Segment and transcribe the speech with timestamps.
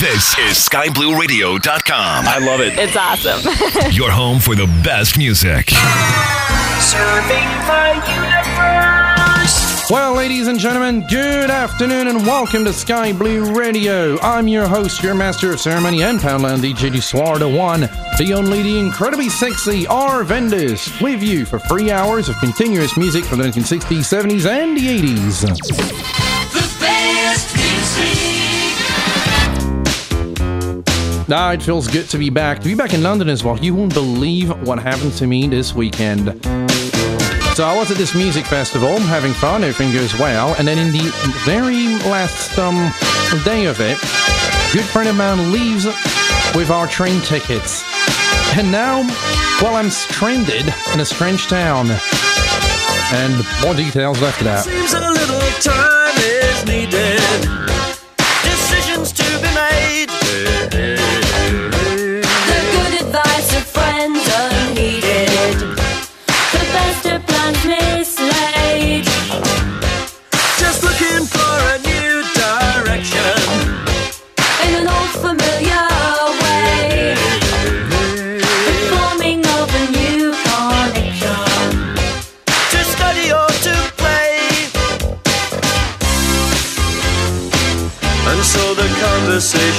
[0.00, 2.24] This is skyblueradio.com.
[2.26, 2.72] I love it.
[2.78, 3.92] It's awesome.
[3.92, 5.68] Your home for the best music.
[6.80, 9.90] Serving the universe.
[9.90, 14.18] Well, ladies and gentlemen, good afternoon and welcome to Sky Blue Radio.
[14.20, 17.82] I'm your host, your master of ceremony and Poundland DJ Dusoir, the one,
[18.16, 23.40] the only, the incredibly sexy Arvandus, with you for three hours of continuous music from
[23.40, 25.42] the 1960s, 70s, and the 80s.
[26.52, 28.29] The best music.
[31.32, 32.58] Ah, it feels good to be back.
[32.58, 33.56] To be back in London as well.
[33.58, 36.26] You won't believe what happened to me this weekend.
[37.54, 40.92] So I was at this music festival, having fun, everything goes well, and then in
[40.92, 41.12] the
[41.44, 42.74] very last um,
[43.44, 43.98] day of it,
[44.72, 45.84] good friend of mine leaves
[46.56, 47.84] with our train tickets.
[48.56, 49.02] And now,
[49.62, 51.90] well, I'm stranded in a strange town.
[53.12, 54.66] And more details after that.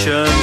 [0.04, 0.41] Conversation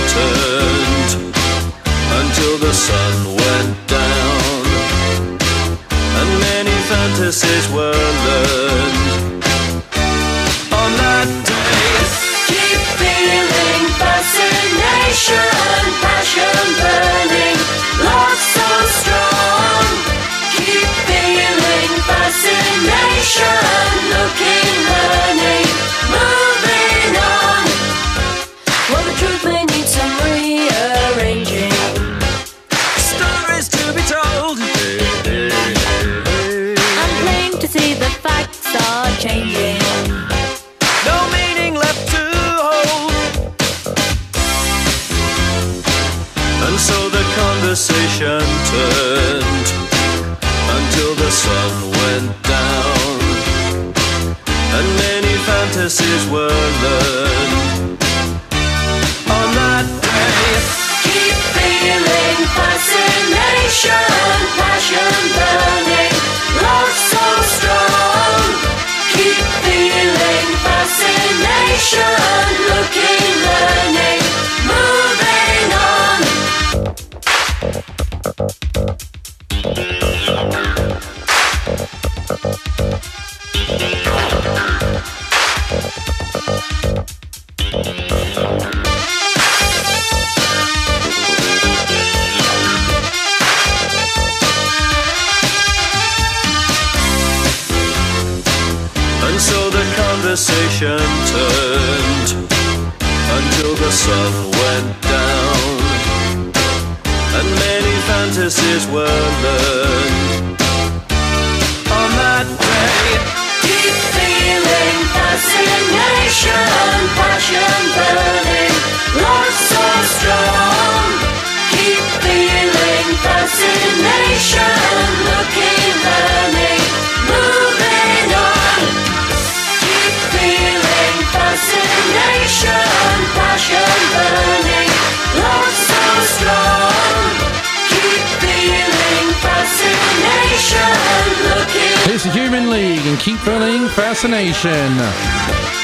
[144.21, 144.97] fascination.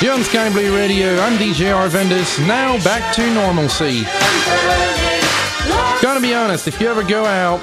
[0.05, 1.21] You're on Sky Blue Radio.
[1.21, 2.45] I'm DJ Arvandus.
[2.49, 4.03] Now back to normalcy.
[6.03, 7.61] Gotta be honest, if you ever go out,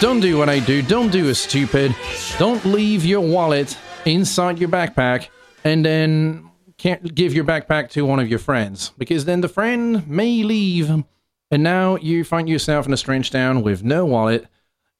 [0.00, 0.80] don't do what I do.
[0.80, 1.94] Don't do a stupid.
[2.38, 3.76] Don't leave your wallet
[4.06, 5.28] inside your backpack
[5.62, 10.08] and then can't give your backpack to one of your friends because then the friend
[10.08, 14.46] may leave and now you find yourself in a strange town with no wallet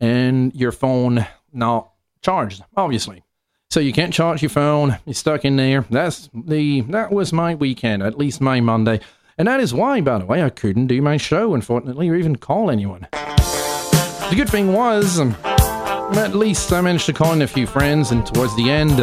[0.01, 3.25] and your phone not charged, obviously.
[3.73, 4.99] So you can't charge your phone.
[5.07, 5.85] You're stuck in there.
[5.91, 8.99] That's the that was my weekend, at least my Monday.
[9.39, 12.35] And that is why, by the way, I couldn't do my show, unfortunately, or even
[12.35, 13.07] call anyone.
[13.13, 18.11] The good thing was, um, at least I managed to call in a few friends,
[18.11, 19.03] and towards the end,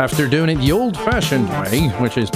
[0.00, 2.30] after doing it the old fashioned way, which is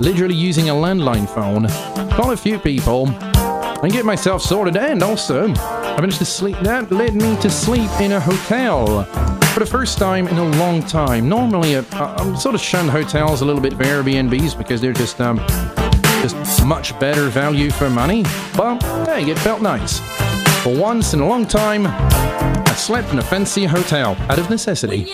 [0.00, 1.68] literally using a landline phone,
[2.10, 4.76] call a few people, and get myself sorted.
[4.76, 5.54] And also,
[5.92, 6.56] I managed to sleep.
[6.62, 9.04] That led me to sleep in a hotel
[9.52, 11.28] for the first time in a long time.
[11.28, 11.82] Normally, I,
[12.18, 15.38] I'm sort of shun hotels a little bit for Airbnbs because they're just um,
[16.22, 18.22] just much better value for money.
[18.56, 20.00] But hey, it felt nice.
[20.62, 25.06] For once in a long time, I slept in a fancy hotel out of necessity.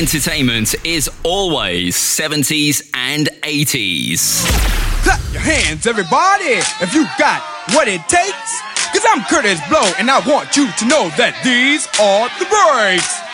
[0.00, 4.46] entertainment is always 70s and 80s.
[5.02, 7.42] Clap your hands, everybody, if you got
[7.74, 8.62] what it takes.
[8.92, 13.29] Cause I'm Kurtis Blow, and I want you to know that these are the breaks.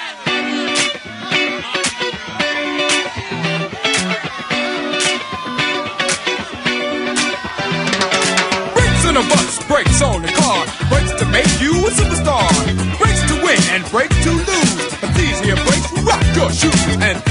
[16.46, 17.25] your shoes and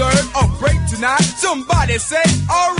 [0.00, 1.20] deserve a break tonight.
[1.20, 2.79] Somebody say, alright.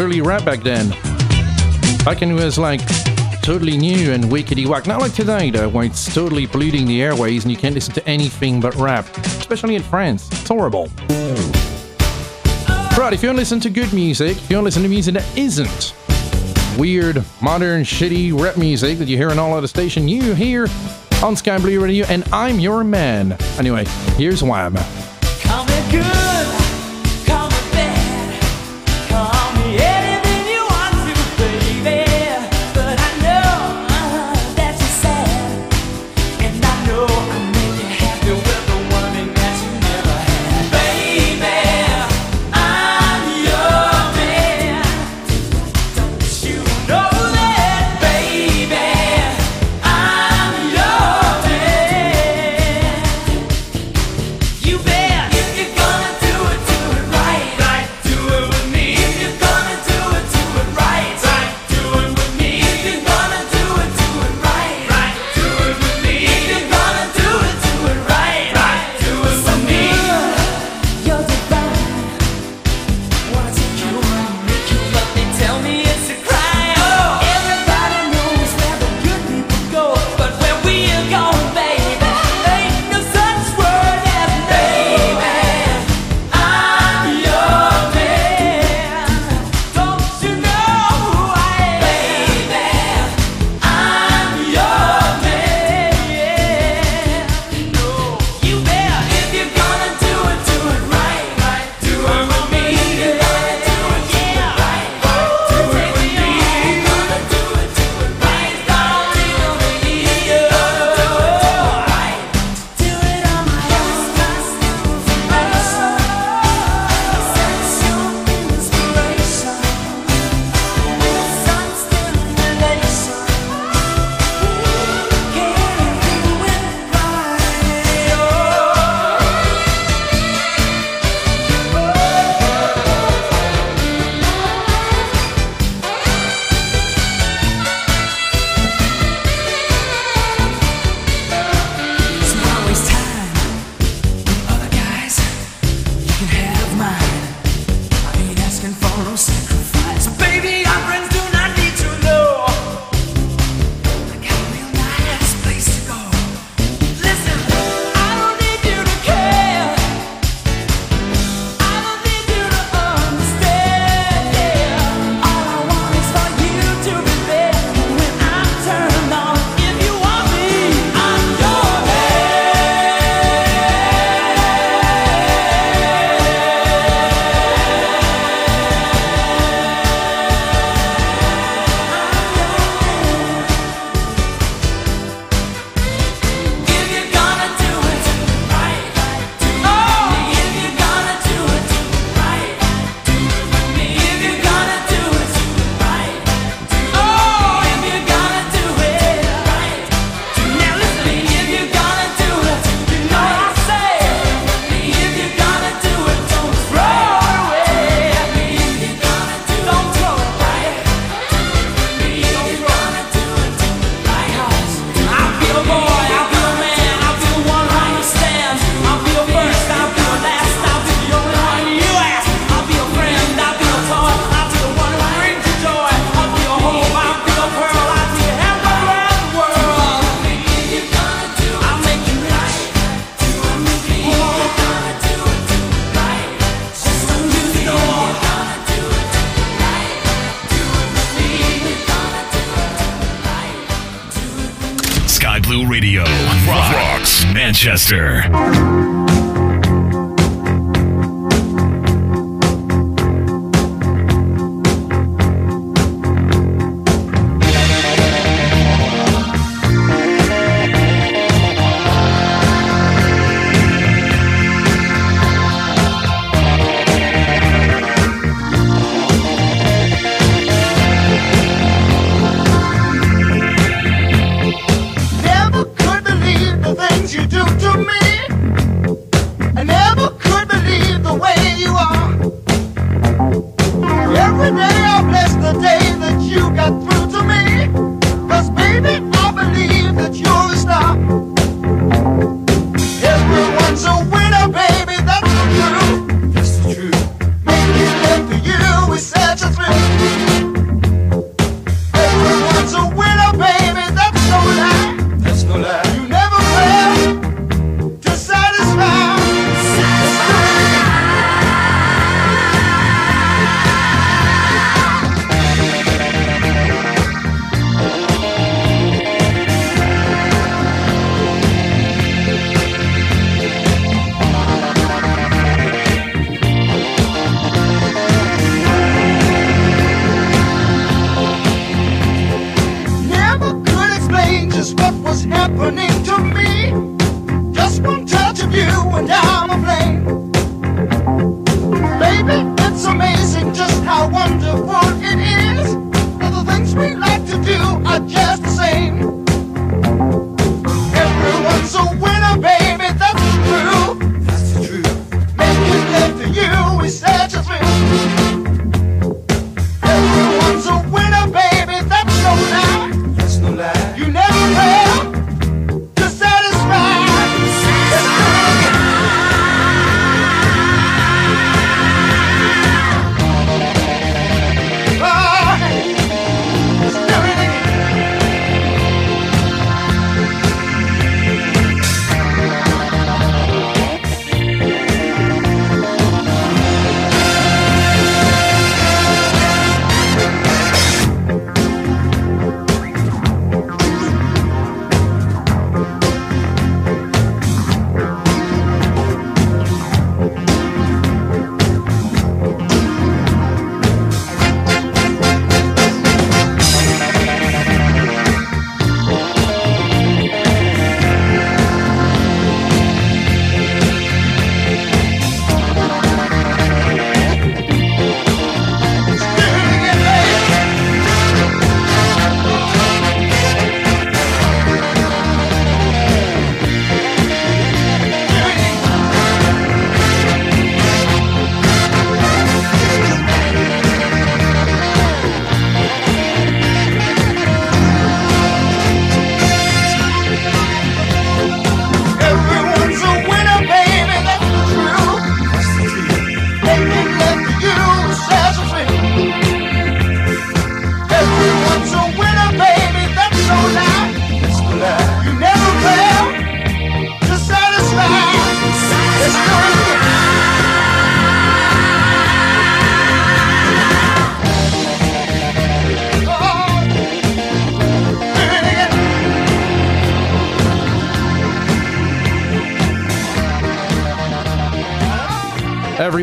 [0.00, 0.90] Early rap back then.
[2.04, 2.80] Back when it was like
[3.42, 4.86] totally new and wickety whack.
[4.86, 8.06] Not like today though, when it's totally polluting the airways and you can't listen to
[8.06, 10.28] anything but rap, especially in France.
[10.32, 10.88] It's horrible.
[12.98, 14.88] Right, if you want to listen to good music, if you want to listen to
[14.88, 15.94] music that isn't
[16.76, 20.66] weird, modern, shitty rap music that you hear on all other stations, you hear
[21.22, 23.36] on Sky Blue Radio, and I'm your man.
[23.58, 23.84] Anyway,
[24.16, 24.76] here's why I'm.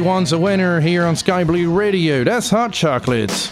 [0.02, 2.24] Everyone's a winner here on Sky Blue Radio.
[2.24, 3.52] That's Hot Chocolates.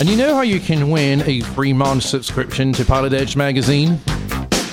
[0.00, 3.98] And you know how you can win a free month subscription to Pilot Edge magazine?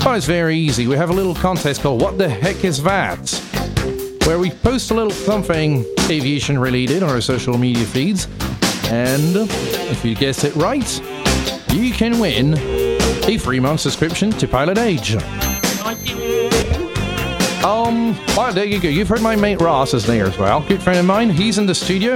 [0.05, 0.85] Well, it's very easy.
[0.85, 3.31] We have a little contest called What the Heck is That?
[4.27, 8.27] Where we post a little something aviation related on our social media feeds.
[8.91, 9.49] And
[9.89, 11.01] if you guess it right,
[11.73, 12.53] you can win
[13.27, 15.17] a free month subscription to Pilot Edge.
[17.63, 18.87] Um, well, there you go.
[18.87, 20.61] You've heard my mate Ross is there as well.
[20.61, 21.29] Good friend of mine.
[21.29, 22.15] He's in the studio.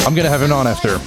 [0.00, 0.98] I'm gonna have him on after.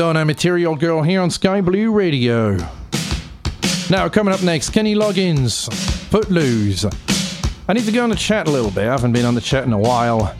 [0.00, 2.56] Madonna Material Girl here on Sky Blue Radio.
[3.90, 5.70] Now, coming up next, Kenny Loggins,
[6.08, 6.86] Footloose.
[7.68, 8.84] I need to go on the chat a little bit.
[8.88, 10.34] I haven't been on the chat in a while.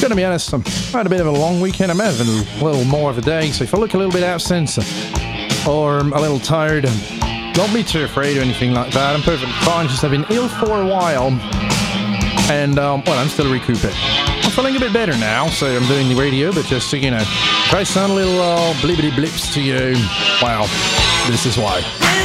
[0.00, 1.92] Gonna be honest, I'm- had a bit of a long weekend.
[1.92, 4.24] I'm having a little more of a day, so if I look a little bit
[4.24, 4.76] absent
[5.68, 6.90] or a little tired,
[7.52, 9.14] don't be too afraid or anything like that.
[9.14, 9.86] I'm perfectly fine.
[9.86, 11.28] Just I've been ill for a while,
[12.50, 13.94] and um, well, I'm still recouping.
[14.42, 17.12] I'm feeling a bit better now, so I'm doing the radio, but just so you
[17.12, 17.24] know,
[17.82, 19.94] sound a little uh, blibbity blips to you,
[20.40, 20.62] wow,
[21.28, 22.23] this is why.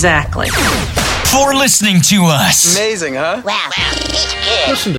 [0.00, 0.48] Exactly.
[1.26, 2.74] for listening to us.
[2.74, 3.42] Amazing, huh?
[3.44, 3.68] Wow.
[4.66, 4.98] Listen to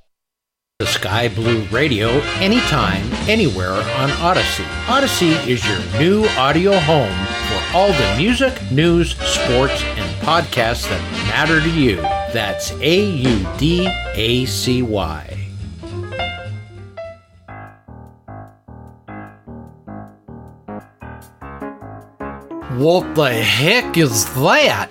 [0.77, 4.63] the Sky Blue Radio anytime, anywhere on Audacy.
[4.85, 7.09] Audacy is your new audio home
[7.47, 11.95] for all the music, news, sports, and podcasts that matter to you.
[12.31, 15.30] That's A U D A C Y.
[22.81, 24.89] What the heck is that?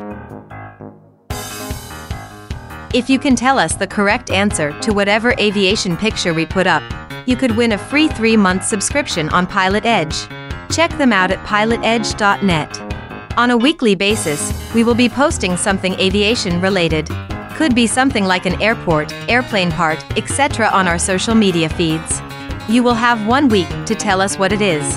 [2.95, 6.85] If you can tell us the correct answer to whatever aviation picture we put up,
[7.27, 10.29] you could win a free three month subscription on Pilot Edge.
[10.71, 13.37] Check them out at pilotedge.net.
[13.37, 17.09] On a weekly basis, we will be posting something aviation related.
[17.57, 20.69] Could be something like an airport, airplane part, etc.
[20.73, 22.23] on our social media feeds.
[22.69, 24.97] You will have one week to tell us what it is.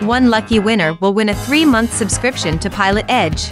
[0.00, 3.50] One lucky winner will win a three month subscription to Pilot Edge.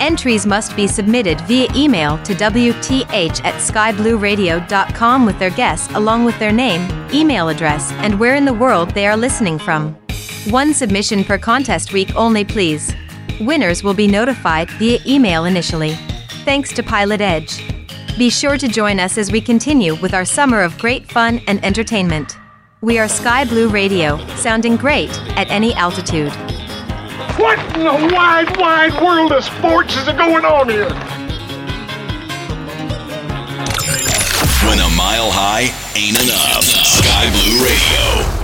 [0.00, 6.38] Entries must be submitted via email to WTH at skyblueradio.com with their guess along with
[6.38, 9.94] their name, email address, and where in the world they are listening from.
[10.50, 12.94] One submission per contest week only, please.
[13.40, 15.94] Winners will be notified via email initially.
[16.44, 17.64] Thanks to Pilot Edge.
[18.16, 21.64] Be sure to join us as we continue with our summer of great fun and
[21.64, 22.36] entertainment.
[22.80, 26.30] We are Sky Blue Radio, sounding great at any altitude.
[27.36, 30.88] What in the wide, wide world of sports is going on here?
[34.68, 36.62] When a mile high ain't enough.
[36.62, 38.37] Sky Blue Radio.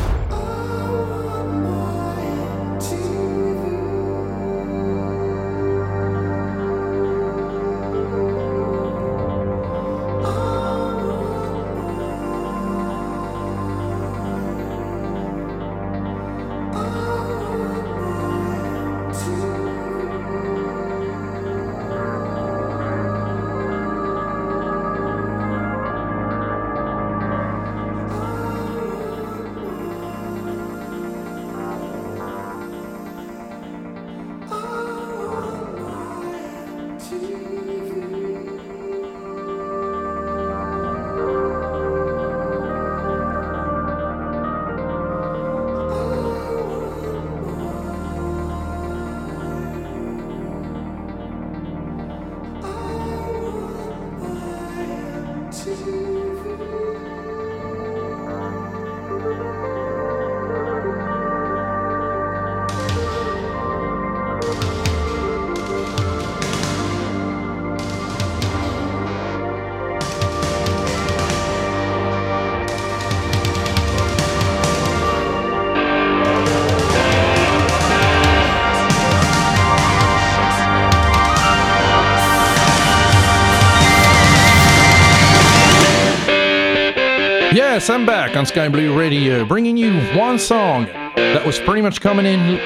[87.85, 92.01] Yes, I'm back on Sky Blue Radio, bringing you one song that was pretty much
[92.01, 92.59] coming in,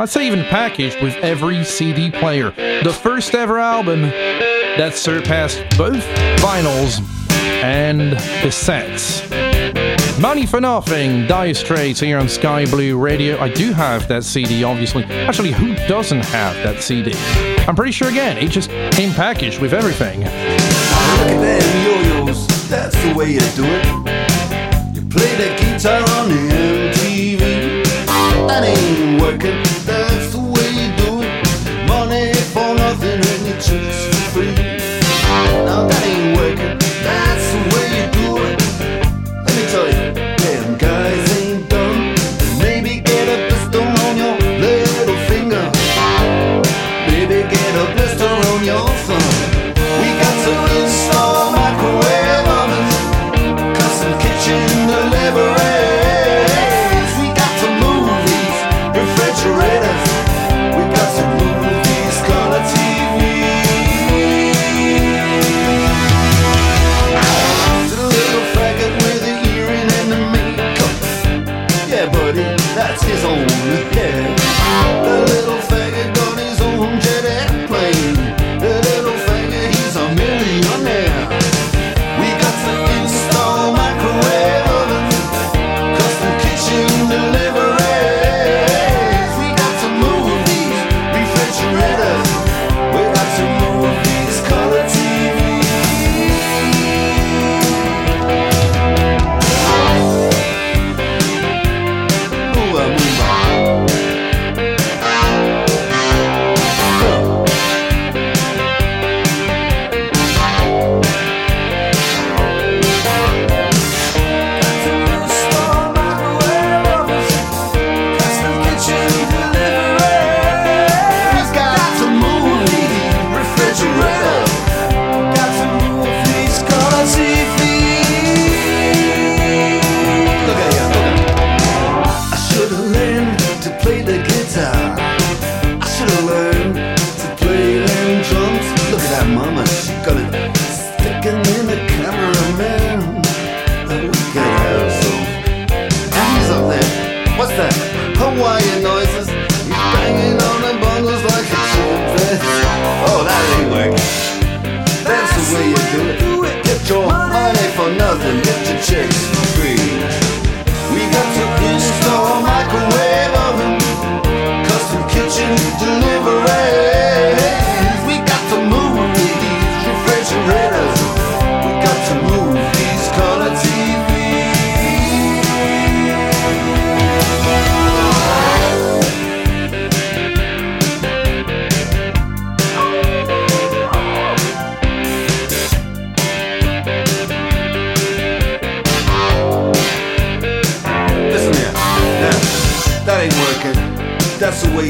[0.00, 2.52] I'd say even packaged with every CD player.
[2.82, 6.02] The first ever album that surpassed both
[6.40, 7.02] vinyls
[7.62, 9.30] and cassettes.
[10.18, 13.38] Money for Nothing, Dire Straits here on Sky Blue Radio.
[13.38, 15.04] I do have that CD, obviously.
[15.04, 17.12] Actually, who doesn't have that CD?
[17.68, 20.20] I'm pretty sure, again, it just came packaged with everything.
[20.20, 24.15] Look at them yo-yos, that's the way you do it.
[25.16, 27.40] Play the guitar on MTV.
[28.48, 31.32] That ain't working, that's the way you do it.
[31.88, 34.54] Money for nothing and your chicks for free.
[35.64, 36.55] Now that ain't working,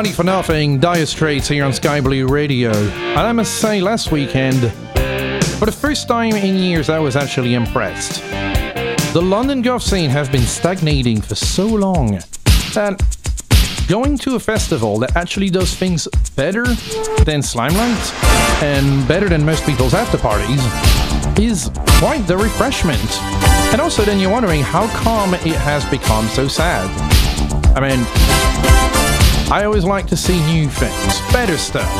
[0.00, 2.70] Money for Nothing, Dire Straits here on Sky Blue Radio.
[2.72, 4.72] And I must say, last weekend,
[5.58, 8.22] for the first time in years, I was actually impressed.
[9.12, 12.18] The London goth scene has been stagnating for so long
[12.72, 12.98] that
[13.90, 16.64] going to a festival that actually does things better
[17.26, 18.14] than Slimelight
[18.62, 20.64] and better than most people's after parties
[21.38, 23.22] is quite the refreshment.
[23.70, 26.88] And also, then you're wondering how come it has become so sad.
[27.76, 28.79] I mean,
[29.52, 31.90] I always like to see new things, better stuff.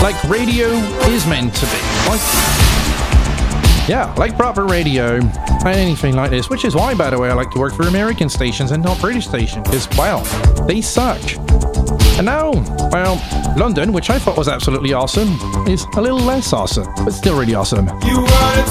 [0.00, 0.68] Like radio
[1.10, 1.72] is meant to be.
[2.08, 2.20] Like,
[3.88, 6.48] yeah, like proper radio and anything like this.
[6.48, 9.00] Which is why, by the way, I like to work for American stations and not
[9.00, 9.68] British stations.
[9.68, 10.22] Because, well,
[10.66, 11.20] they suck.
[12.16, 12.52] And now,
[12.92, 13.20] well,
[13.56, 15.30] London, which I thought was absolutely awesome,
[15.66, 17.86] is a little less awesome, but still really awesome.
[18.04, 18.62] You are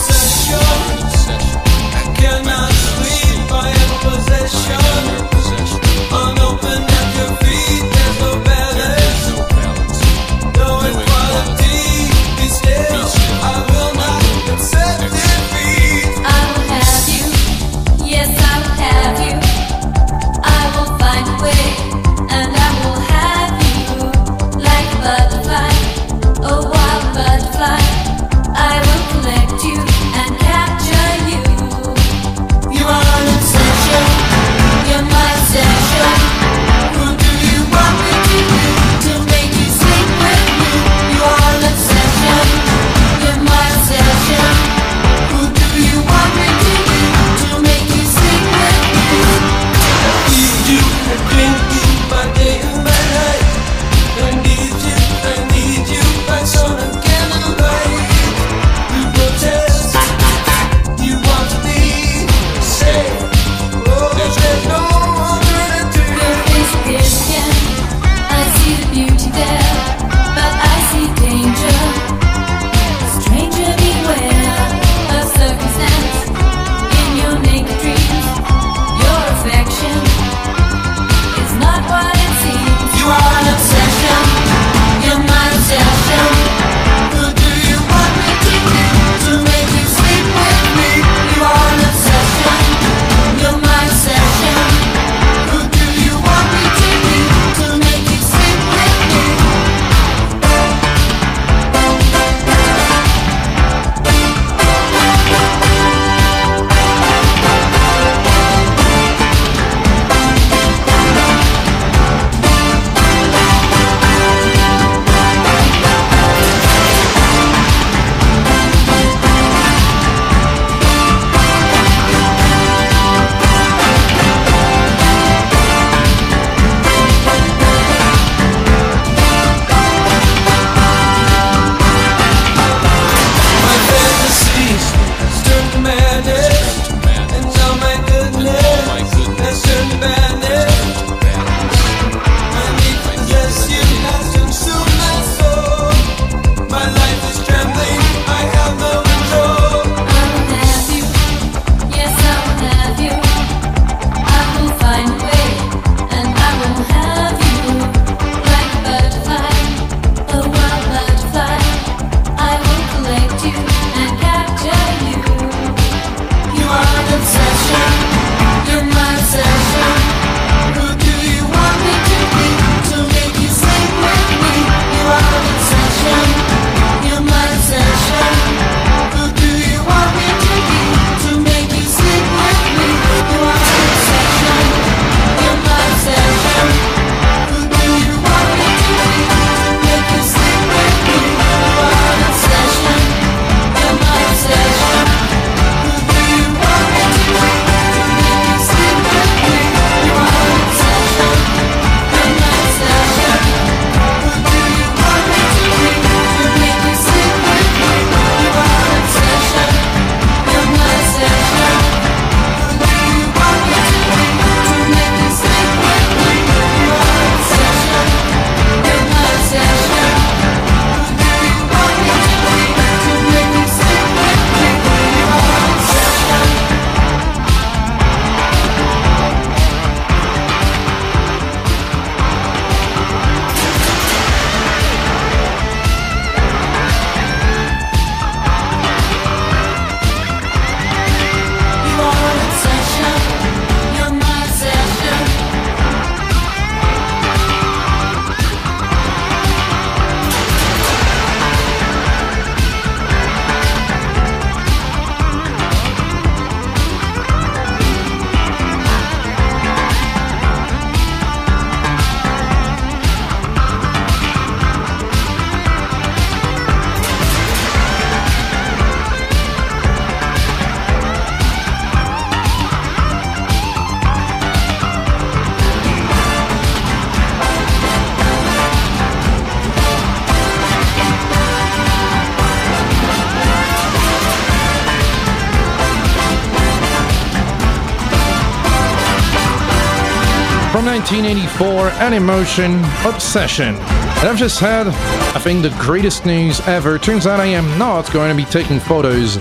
[290.92, 293.76] 1984, Animotion, Obsession.
[293.76, 297.00] And I've just had, I think, the greatest news ever.
[297.00, 299.38] Turns out I am not going to be taking photos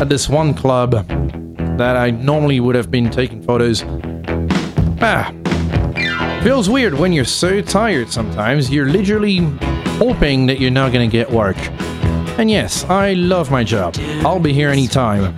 [0.00, 0.92] at this one club
[1.76, 3.84] that I normally would have been taking photos.
[5.02, 5.34] Ah,
[6.42, 8.70] feels weird when you're so tired sometimes.
[8.70, 9.40] You're literally
[9.98, 11.58] hoping that you're not going to get work.
[12.38, 13.96] And yes, I love my job.
[14.24, 15.36] I'll be here anytime.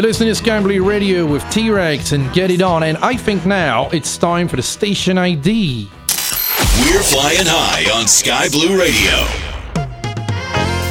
[0.00, 3.44] You're listening to Sky Blue Radio with T-Rex and Get It On, and I think
[3.44, 5.90] now it's time for the station ID.
[6.86, 9.10] We're flying high on Sky Blue Radio.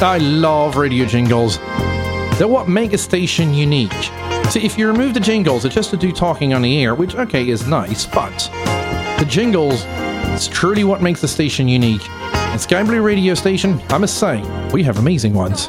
[0.00, 1.58] I love radio jingles.
[2.38, 3.90] They're what make a station unique.
[4.48, 7.16] See, if you remove the jingles, it's just to do talking on the air, which,
[7.16, 8.38] okay, is nice, but
[9.18, 9.84] the jingles
[10.36, 12.08] is truly what makes the station unique.
[12.08, 14.40] And Sky Blue Radio Station, I must say,
[14.72, 15.68] we have amazing ones.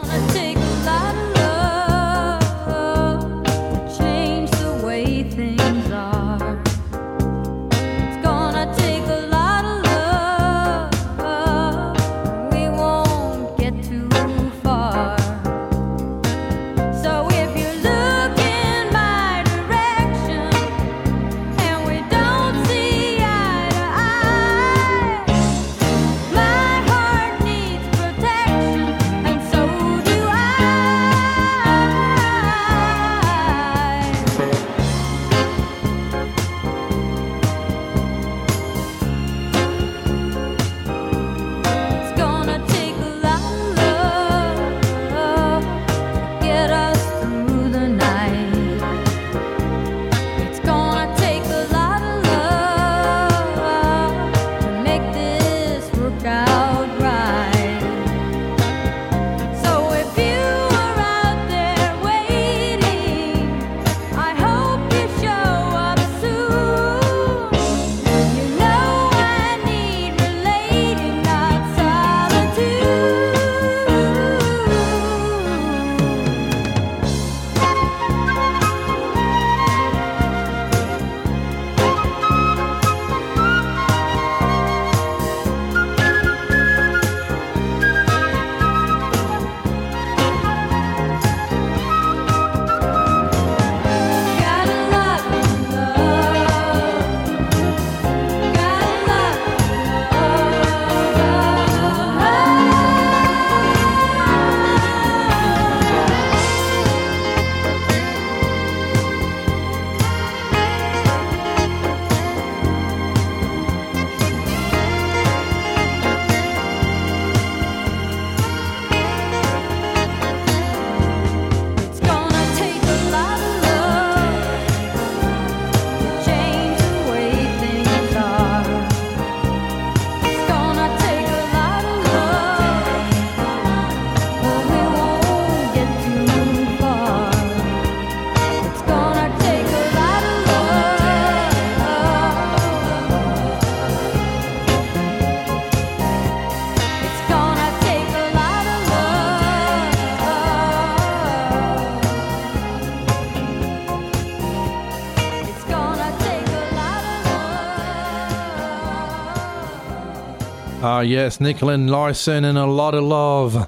[161.02, 163.68] Yes, Nicolette Larson and a lot of love.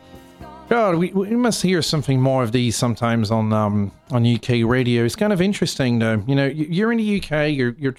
[0.69, 5.03] God, we, we must hear something more of these sometimes on um on UK radio.
[5.03, 6.23] It's kind of interesting though.
[6.27, 7.95] You know, you're in the UK, you're you're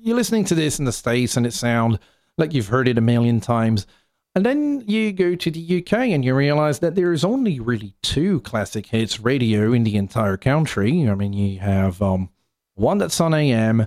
[0.00, 1.98] you're listening to this in the States and it sound
[2.38, 3.86] like you've heard it a million times.
[4.34, 8.40] And then you go to the UK and you realize that there's only really two
[8.40, 11.08] classic hits radio in the entire country.
[11.08, 12.30] I mean, you have um
[12.74, 13.86] one that's on AM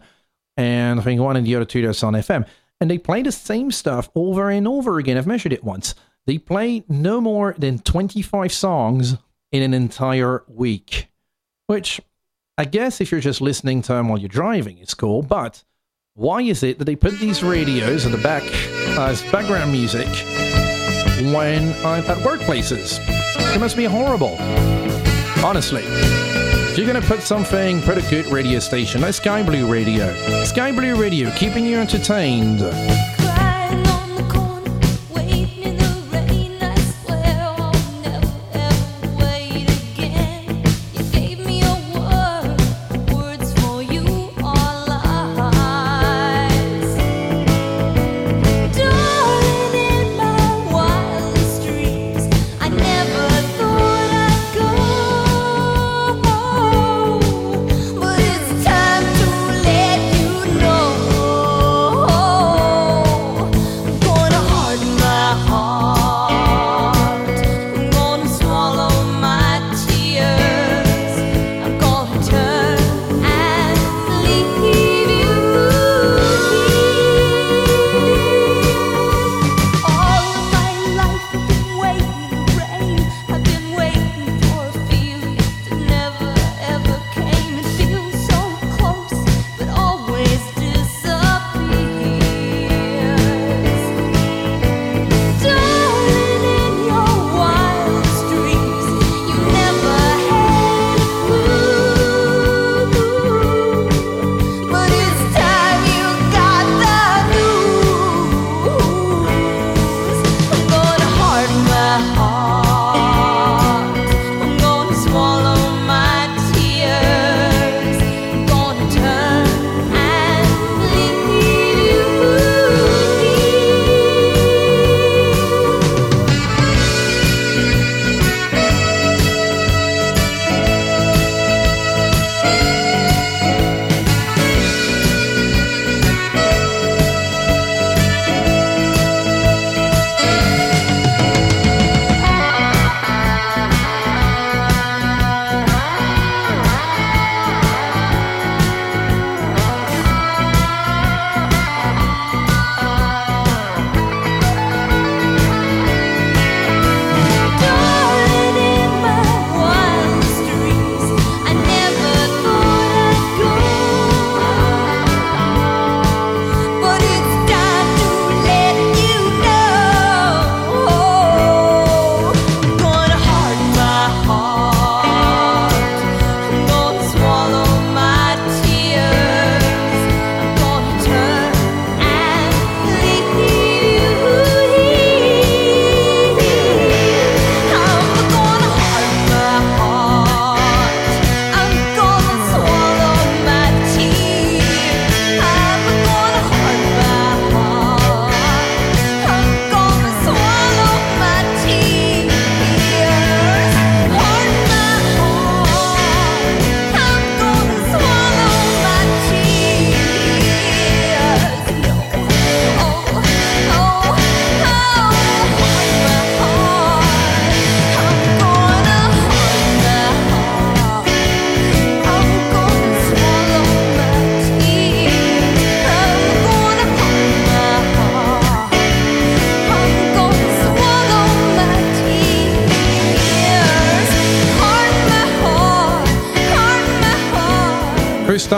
[0.58, 2.46] and I think one and the other two that's on FM.
[2.84, 5.18] And they play the same stuff over and over again.
[5.18, 5.96] I've measured it once.
[6.26, 9.16] They play no more than 25 songs
[9.54, 11.08] in an entire week,
[11.68, 12.02] which
[12.58, 15.22] I guess if you're just listening to them while you're driving, it's cool.
[15.22, 15.64] But
[16.16, 18.44] why is it that they put these radios at the back
[19.00, 20.10] as background music
[21.34, 23.00] when I'm at workplaces?
[23.56, 24.36] It must be horrible.
[25.42, 26.33] Honestly.
[26.76, 30.12] You're going to put something, put a good radio station like Sky Blue Radio.
[30.44, 32.62] Sky Blue Radio, keeping you entertained.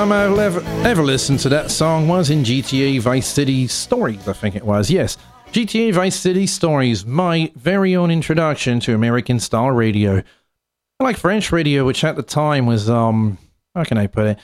[0.06, 4.34] Time I've ever, ever listened to that song was in GTA Vice City Stories, I
[4.34, 4.92] think it was.
[4.92, 5.18] Yes,
[5.52, 10.22] GTA Vice City Stories, my very own introduction to American style radio.
[11.00, 13.40] I like French radio, which at the time was, um,
[13.74, 14.40] how can I put it?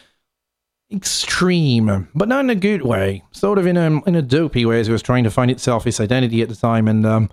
[0.92, 3.22] Extreme, but not in a good way.
[3.32, 5.86] Sort of in a in a dopey way, as it was trying to find itself
[5.86, 7.30] its identity at the time, and um,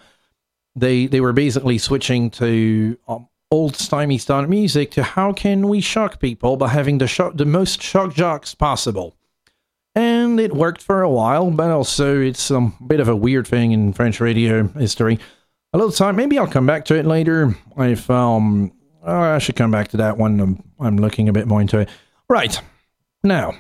[0.77, 5.81] they they were basically switching to um, old stymie style music to how can we
[5.81, 9.15] shock people by having the the most shock jocks possible.
[9.95, 13.73] and it worked for a while, but also it's a bit of a weird thing
[13.73, 15.19] in French radio history.
[15.73, 17.57] A little time, maybe I'll come back to it later.
[17.77, 18.73] If um,
[19.03, 20.41] oh, I should come back to that one.
[20.41, 21.89] I'm, I'm looking a bit more into it.
[22.29, 22.61] Right
[23.25, 23.55] now,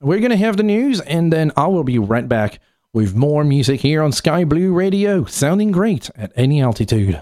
[0.00, 2.58] we're gonna have the news, and then I will be right back
[2.94, 7.20] with more music here on Sky Blue Radio, sounding great at any altitude.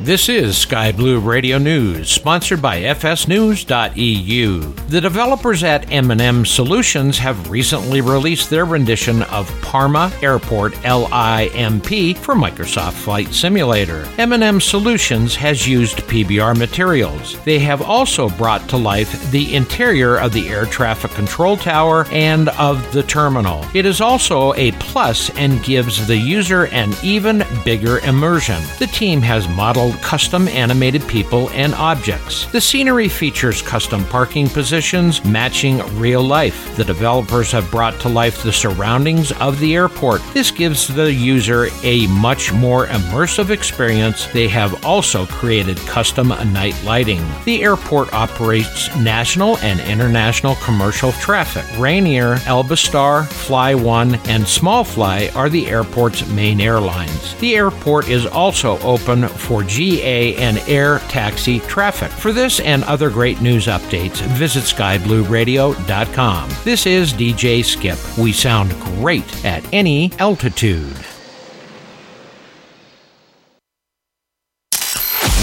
[0.00, 4.60] This is Sky Blue Radio News, sponsored by fsnews.eu.
[4.88, 12.34] The developers at M&M Solutions have recently released their rendition of Parma Airport LIMP for
[12.34, 14.06] Microsoft Flight Simulator.
[14.18, 17.42] M&M Solutions has used PBR materials.
[17.44, 22.48] They have also brought to life the interior of the air traffic control tower and
[22.50, 23.64] of the terminal.
[23.74, 28.60] It is also a plus and gives the user an even bigger immersion.
[28.78, 32.46] The team has modeled custom animated people and objects.
[32.46, 36.76] The scenery features custom parking positions matching real life.
[36.76, 40.22] The developers have brought to life the surroundings of the airport.
[40.32, 44.26] This gives the user a much more immersive experience.
[44.28, 47.22] They have also created custom night lighting.
[47.44, 51.64] The airport operates national and international commercial traffic.
[51.76, 57.34] Ryanair, AlbaStar, Fly One, and Small Fly are the airport's main airlines.
[57.36, 62.12] The airport is also open for GA and air taxi traffic.
[62.12, 66.50] For this and other great news updates, visit skyblueradio.com.
[66.62, 67.98] This is DJ Skip.
[68.16, 70.96] We sound great at any altitude.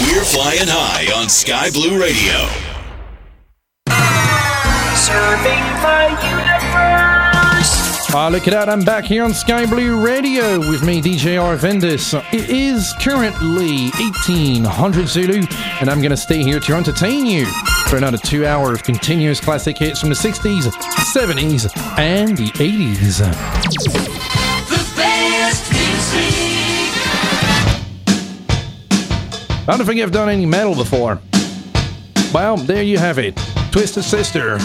[0.00, 2.48] We're flying high on Sky Blue Radio.
[4.96, 6.51] Serving the universe.
[8.14, 8.68] Ah, look at that.
[8.68, 12.12] I'm back here on Sky Blue Radio with me, DJ Arvandus.
[12.30, 15.46] It is currently 1800 Zulu,
[15.80, 17.46] and I'm going to stay here to entertain you
[17.88, 20.70] for another two hours of continuous classic hits from the 60s,
[21.14, 23.20] 70s, and the 80s.
[24.68, 26.34] The best music.
[29.66, 31.18] I don't think I've done any metal before.
[32.34, 33.38] Well, there you have it.
[33.70, 34.58] Twisted Sister.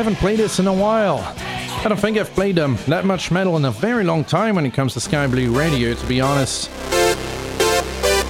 [0.00, 1.18] Haven't played this in a while.
[1.18, 4.64] I don't think I've played um, that much metal in a very long time when
[4.64, 6.70] it comes to Sky Blue Radio, to be honest.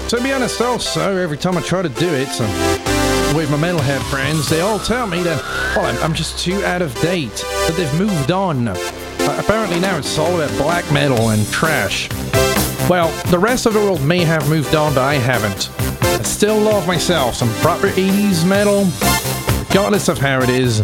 [0.09, 4.03] To be honest, also, every time I try to do it um, with my metalhead
[4.11, 5.41] friends, they all tell me that,
[5.77, 8.67] well, I'm, I'm just too out of date, that they've moved on.
[8.67, 8.75] Uh,
[9.39, 12.11] apparently now it's all about black metal and thrash.
[12.91, 15.71] Well, the rest of the world may have moved on, but I haven't.
[16.03, 18.89] I still love myself some proper 80s metal,
[19.69, 20.83] regardless of how it is.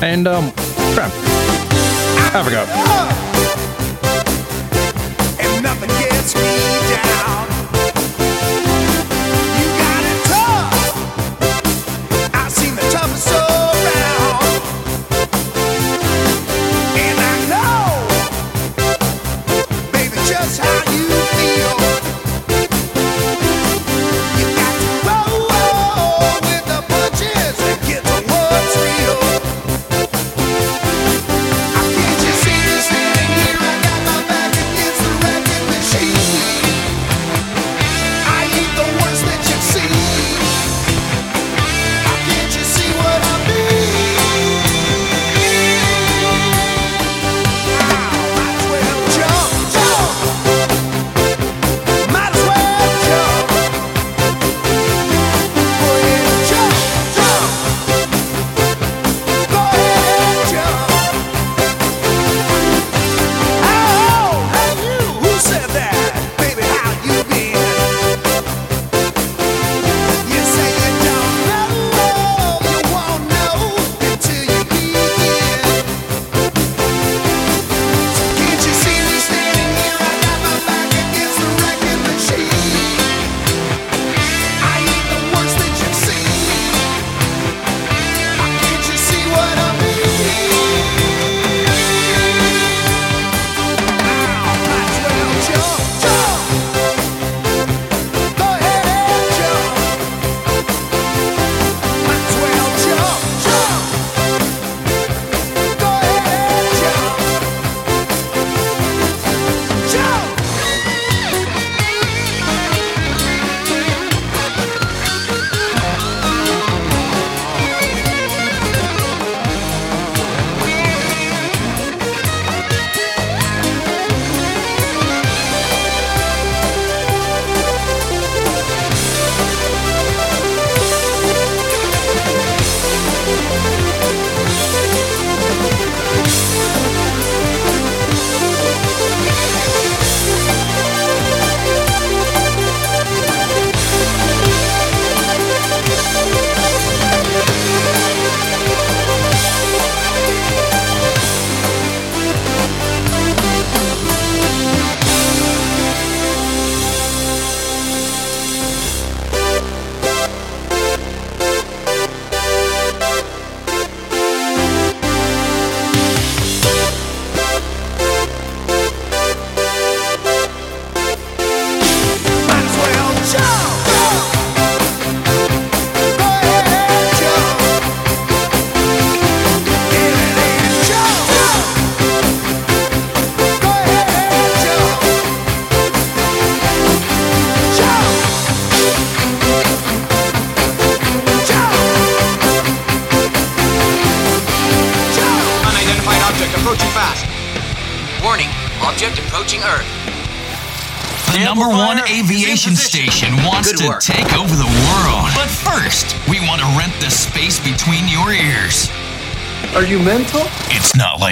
[0.00, 0.52] And, um,
[0.94, 1.10] crap.
[2.34, 3.08] I forgot.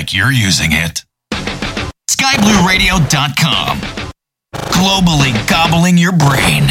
[0.06, 1.04] Like you're using it.
[2.10, 3.80] SkyBlueRadio.com.
[4.54, 6.65] Globally gobbling your brain.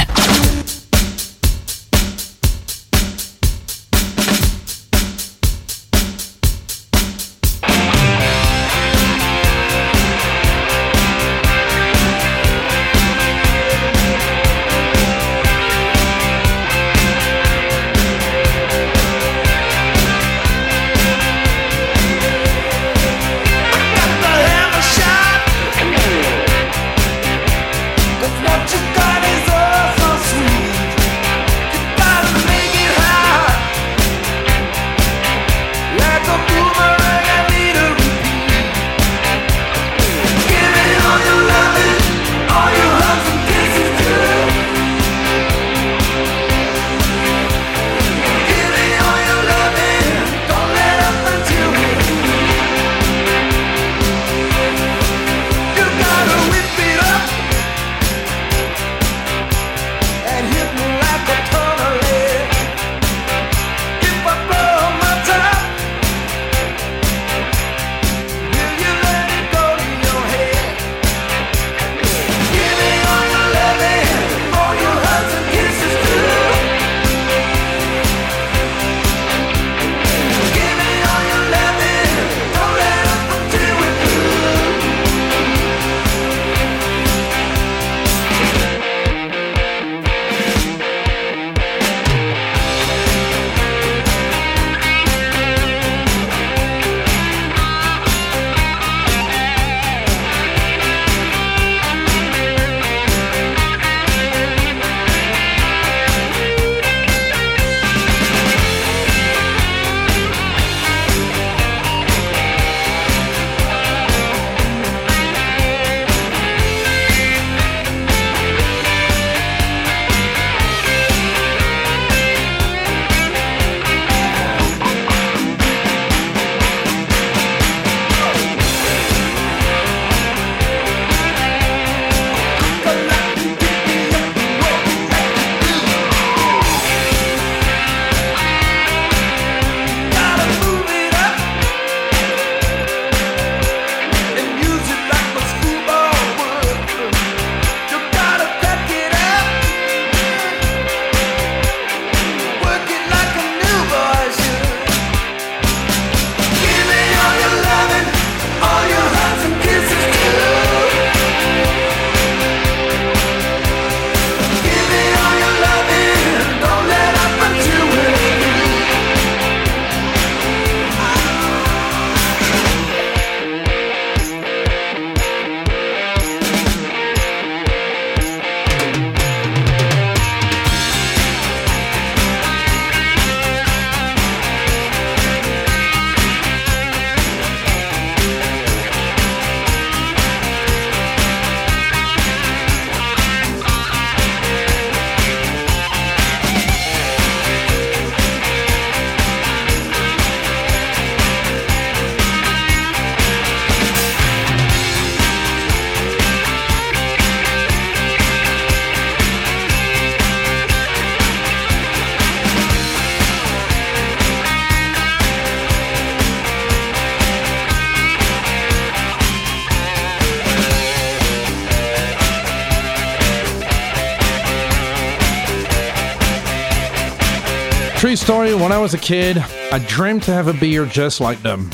[228.25, 229.37] story when I was a kid,
[229.71, 231.69] I dreamed to have a beard just like them.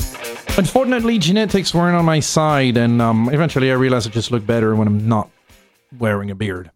[0.58, 4.76] Unfortunately, genetics weren't on my side, and um, eventually I realized I just look better
[4.76, 5.30] when I'm not
[5.98, 6.70] wearing a beard.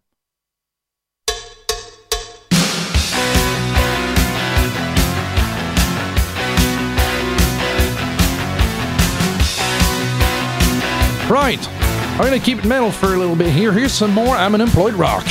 [11.29, 11.69] Right,
[12.17, 13.71] I'm gonna keep it metal for a little bit here.
[13.71, 15.27] Here's some more I'm an employed rock.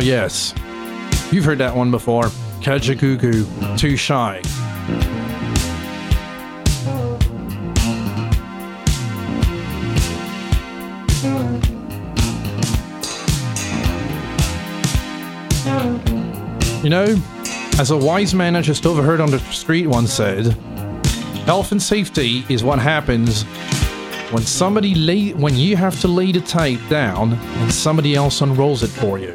[0.00, 0.54] Oh, yes.
[1.30, 2.24] You've heard that one before.
[2.62, 4.40] Kajagoogoo, too shy.
[16.82, 17.22] You know,
[17.78, 20.46] as a wise man I just overheard on the street once said,
[21.44, 23.42] health and safety is what happens
[24.32, 28.82] when somebody lay, when you have to lay the tape down and somebody else unrolls
[28.82, 29.34] it for you.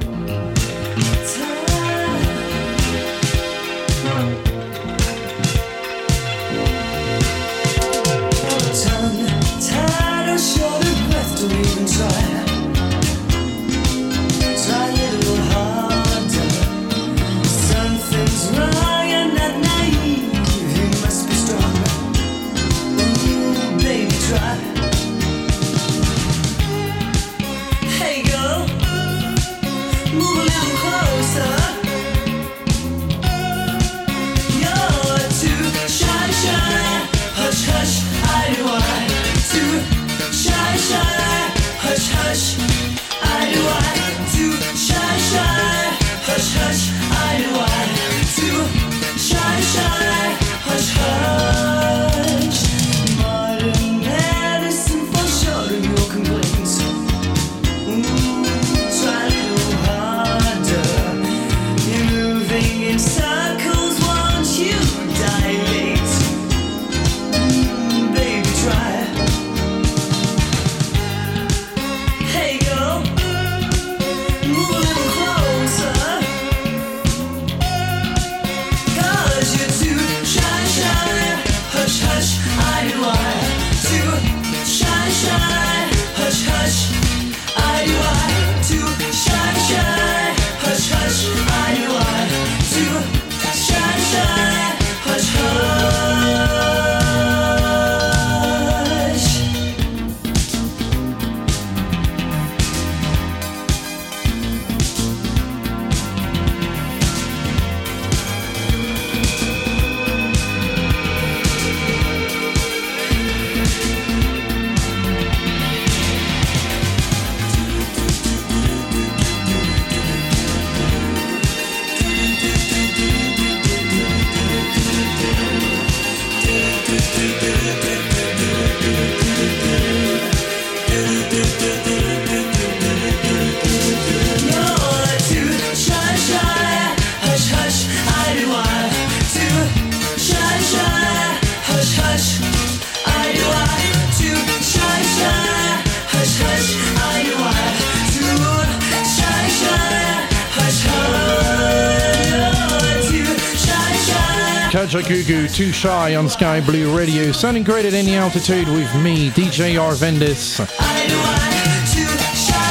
[154.95, 155.01] Shy.
[155.01, 159.75] Kajagoogoo, Too Shy on Sky Blue Radio, sounding great at any altitude with me, DJ
[159.75, 160.59] Arvandus.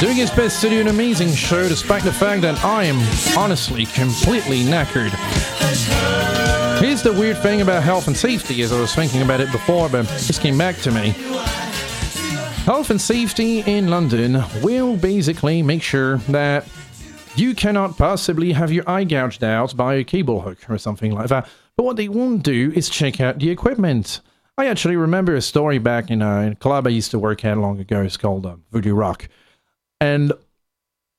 [0.00, 2.96] Doing his best to do an amazing show despite the fact that I am
[3.36, 5.10] honestly completely knackered.
[6.80, 9.90] Here's the weird thing about health and safety, as I was thinking about it before,
[9.90, 11.10] but this came back to me.
[12.64, 16.66] Health and safety in London will basically make sure that
[17.36, 21.28] you cannot possibly have your eye gouged out by a cable hook or something like
[21.28, 21.48] that.
[21.76, 24.20] But what they won't do is check out the equipment.
[24.56, 27.80] I actually remember a story back in a club I used to work at long
[27.80, 28.02] ago.
[28.02, 29.28] It's called uh, Voodoo Rock.
[30.00, 30.32] And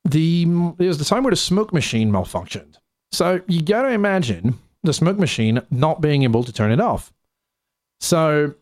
[0.05, 0.43] the
[0.79, 2.77] it was the time where the smoke machine malfunctioned.
[3.11, 7.11] So you gotta imagine the smoke machine not being able to turn it off.
[7.99, 8.53] So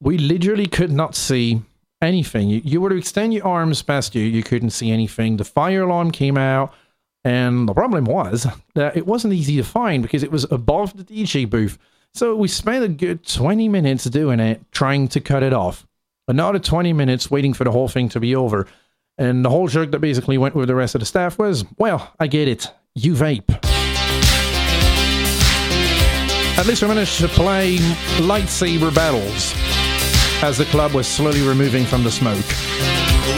[0.00, 1.62] we literally could not see
[2.02, 2.48] anything.
[2.48, 5.36] You, you were to extend your arms past you, you couldn't see anything.
[5.36, 6.74] The fire alarm came out,
[7.24, 11.04] and the problem was that it wasn't easy to find because it was above the
[11.04, 11.78] DJ booth.
[12.14, 15.86] So we spent a good 20 minutes doing it, trying to cut it off.
[16.28, 18.66] Another 20 minutes waiting for the whole thing to be over.
[19.18, 22.12] And the whole joke that basically went with the rest of the staff was, well,
[22.18, 22.68] I get it.
[22.94, 23.50] You vape.
[26.58, 27.78] At least we managed to play
[28.18, 29.54] lightsaber battles
[30.42, 32.44] as the club was slowly removing from the smoke.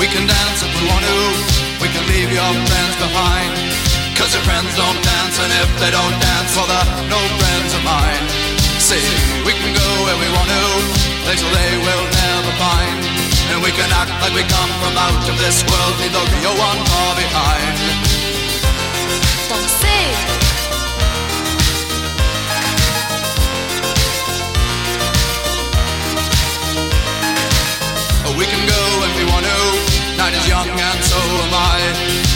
[0.01, 1.55] We can dance if we want to.
[1.81, 3.54] We can leave your friends behind.
[4.25, 7.85] Cause your friends don't dance, and if they don't dance, well, they're no friends of
[7.85, 8.25] mine.
[8.81, 9.05] See,
[9.45, 10.65] we can go where we want to,
[11.29, 13.05] places they will never find.
[13.53, 16.57] And we can act like we come from out of this world, leave the real
[16.57, 17.77] one far behind.
[19.53, 20.17] Dansez
[28.41, 29.59] We can go if we want to.
[30.17, 32.24] Night is young and so am I.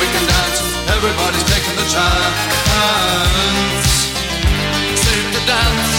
[0.00, 0.60] we can dance,
[0.96, 2.38] everybody's taking the chance.
[5.04, 5.92] Safe to dance,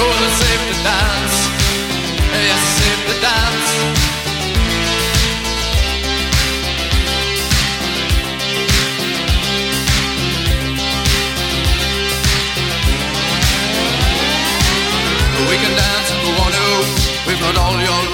[0.00, 1.36] oh it's safe to dance,
[2.32, 3.70] yes it's safe to dance.
[15.46, 16.66] We can dance if we want to.
[17.26, 18.05] We've got all your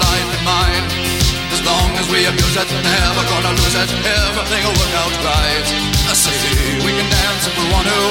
[2.13, 3.89] we abuse it, never gonna lose it.
[3.89, 5.67] Everything will work out right.
[6.05, 6.13] I
[6.85, 8.01] we can dance if we want to.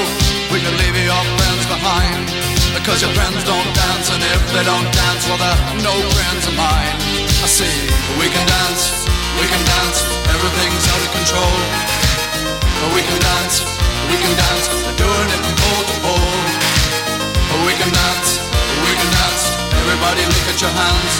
[0.51, 2.27] We can leave your friends behind.
[2.75, 6.55] Because your friends don't dance, and if they don't dance, well they're no friends of
[6.59, 6.99] mine.
[7.39, 7.47] I
[8.19, 9.07] we can dance,
[9.39, 9.97] we can dance.
[10.35, 11.55] Everything's out of control.
[12.91, 13.63] We can dance,
[14.11, 14.65] we can dance.
[14.83, 16.35] They're doing it from pole to pole.
[17.63, 18.29] We can dance,
[18.83, 19.43] we can dance.
[19.79, 21.13] Everybody look at your hands.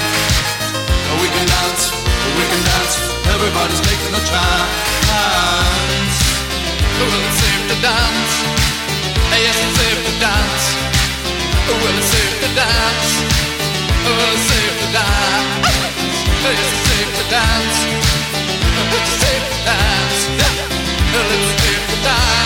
[1.22, 2.03] We can dance,
[2.38, 2.96] we can dance.
[3.36, 6.16] Everybody's making a chance.
[6.98, 8.34] Well, it's safe to dance.
[9.44, 10.66] Yes, it's safe to dance.
[11.68, 13.10] Well, it's safe to dance.
[14.06, 15.68] Well, it's safe to dance.
[16.44, 17.78] Yes, it's safe to dance.
[18.94, 20.20] It's safe to dance.
[21.14, 22.43] Well, it's safe to dance.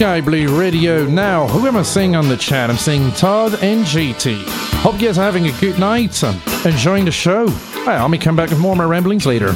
[0.00, 1.46] Sky Blue Radio now.
[1.46, 2.70] Who am I seeing on the chat?
[2.70, 4.42] I'm seeing Todd and GT.
[4.80, 6.22] Hope you guys are having a good night.
[6.22, 7.48] and enjoying the show.
[7.86, 9.54] I'll be coming back with more of my ramblings later.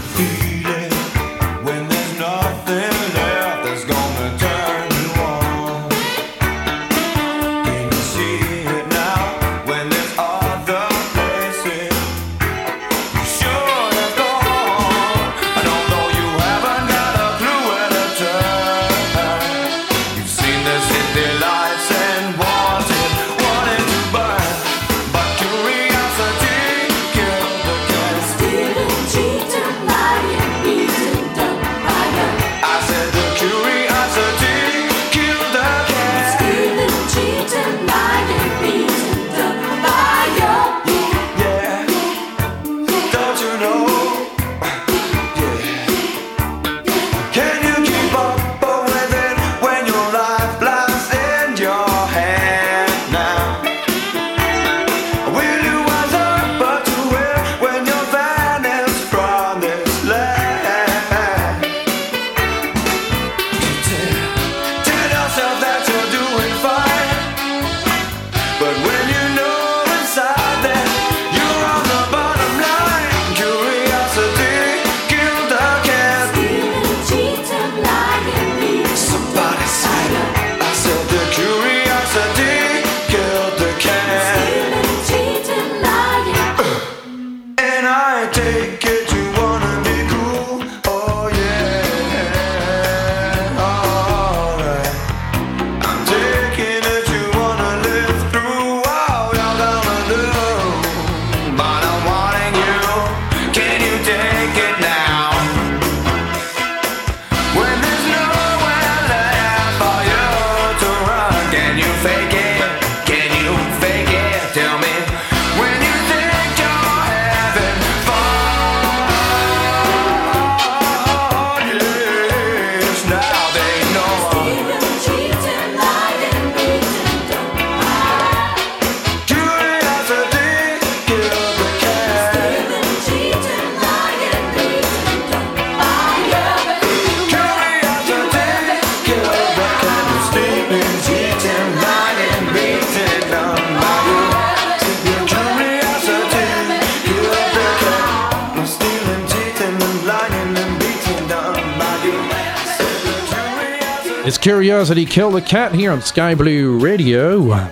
[154.64, 157.52] Curiosity Kill the Cat here on Sky Blue Radio.
[157.52, 157.70] And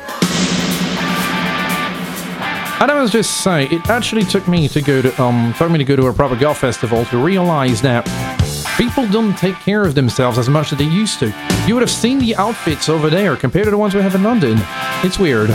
[2.82, 5.84] I must just say, it actually took me to go to um took me to
[5.84, 8.04] go to a proper goth festival to realize that
[8.76, 11.32] people don't take care of themselves as much as they used to.
[11.66, 14.22] You would have seen the outfits over there compared to the ones we have in
[14.22, 14.58] London.
[15.02, 15.48] It's weird.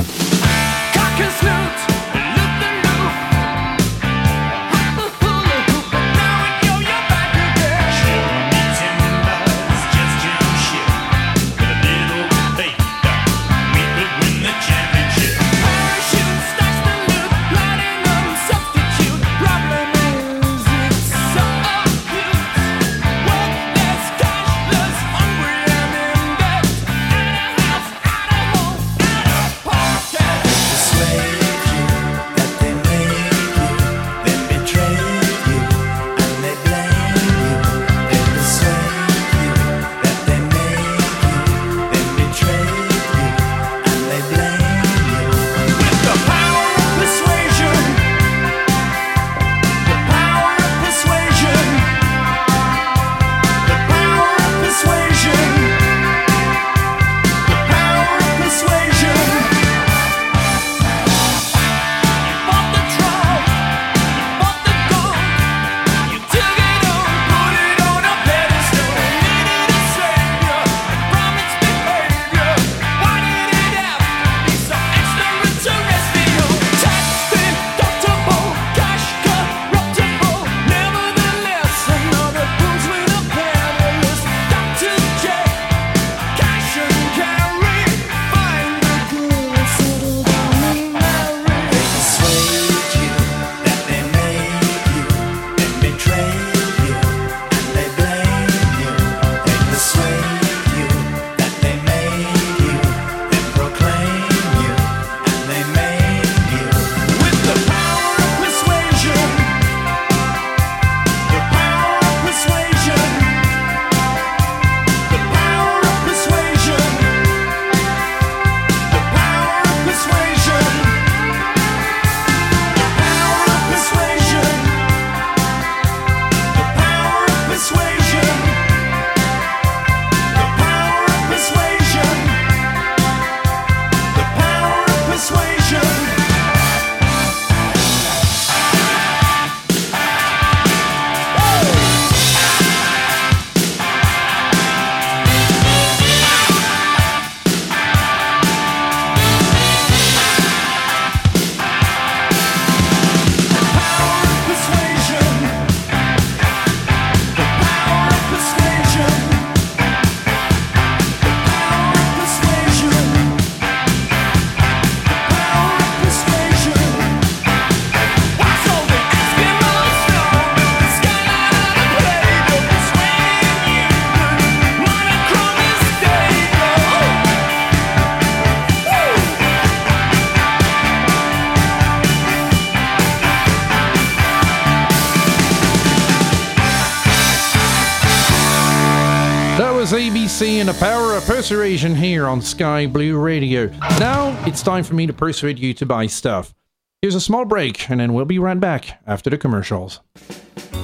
[190.45, 193.67] And the power of persuasion here on Sky Blue Radio.
[193.99, 196.53] Now it's time for me to persuade you to buy stuff.
[197.01, 199.99] Here's a small break, and then we'll be right back after the commercials.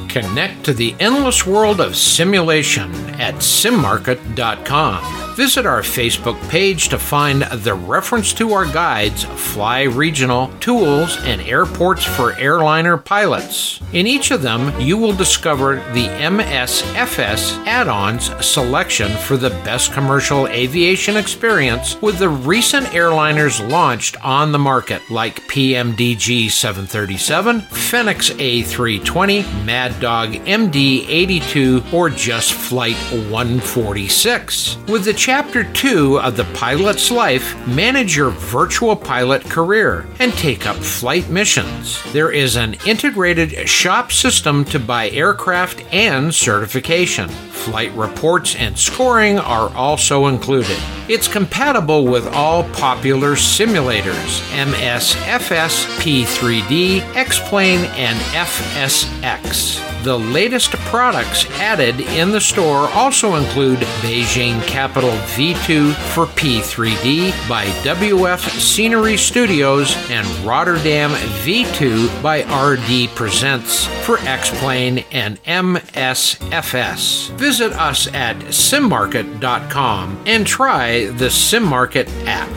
[0.09, 5.22] Connect to the endless world of simulation at simmarket.com.
[5.35, 11.41] Visit our Facebook page to find the reference to our guides, Fly Regional, Tools, and
[11.41, 13.81] Airports for Airliner Pilots.
[13.93, 19.91] In each of them, you will discover the MSFS add ons selection for the best
[19.91, 28.29] commercial aviation experience with the recent airliners launched on the market, like PMDG 737, Fenix
[28.29, 32.97] A320, Mad Dog MD 82, or just Flight
[33.31, 34.77] 146.
[34.87, 40.67] With the Chapter 2 of the pilot's life, manage your virtual pilot career and take
[40.67, 42.03] up flight missions.
[42.11, 47.29] There is an integrated shop system to buy aircraft and certification.
[47.29, 50.77] Flight reports and scoring are also included.
[51.09, 59.83] It's compatible with all popular simulators MSFS, P3D, X-Plane, and FSX.
[60.03, 67.63] The latest products added in the store also include Beijing Capital V2 for P3D by
[67.85, 71.11] WF Scenery Studios and Rotterdam
[71.45, 77.29] V2 by RDPresets for X-Plane and MSFS.
[77.37, 82.49] Visit us at simmarket.com and try the SimMarket app.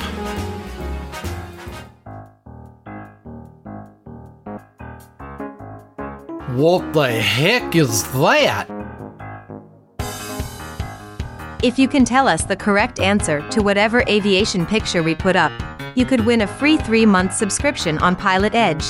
[6.51, 8.69] What the heck is that?
[11.63, 15.53] If you can tell us the correct answer to whatever aviation picture we put up,
[15.97, 18.85] you could win a free three month subscription on Pilot Edge.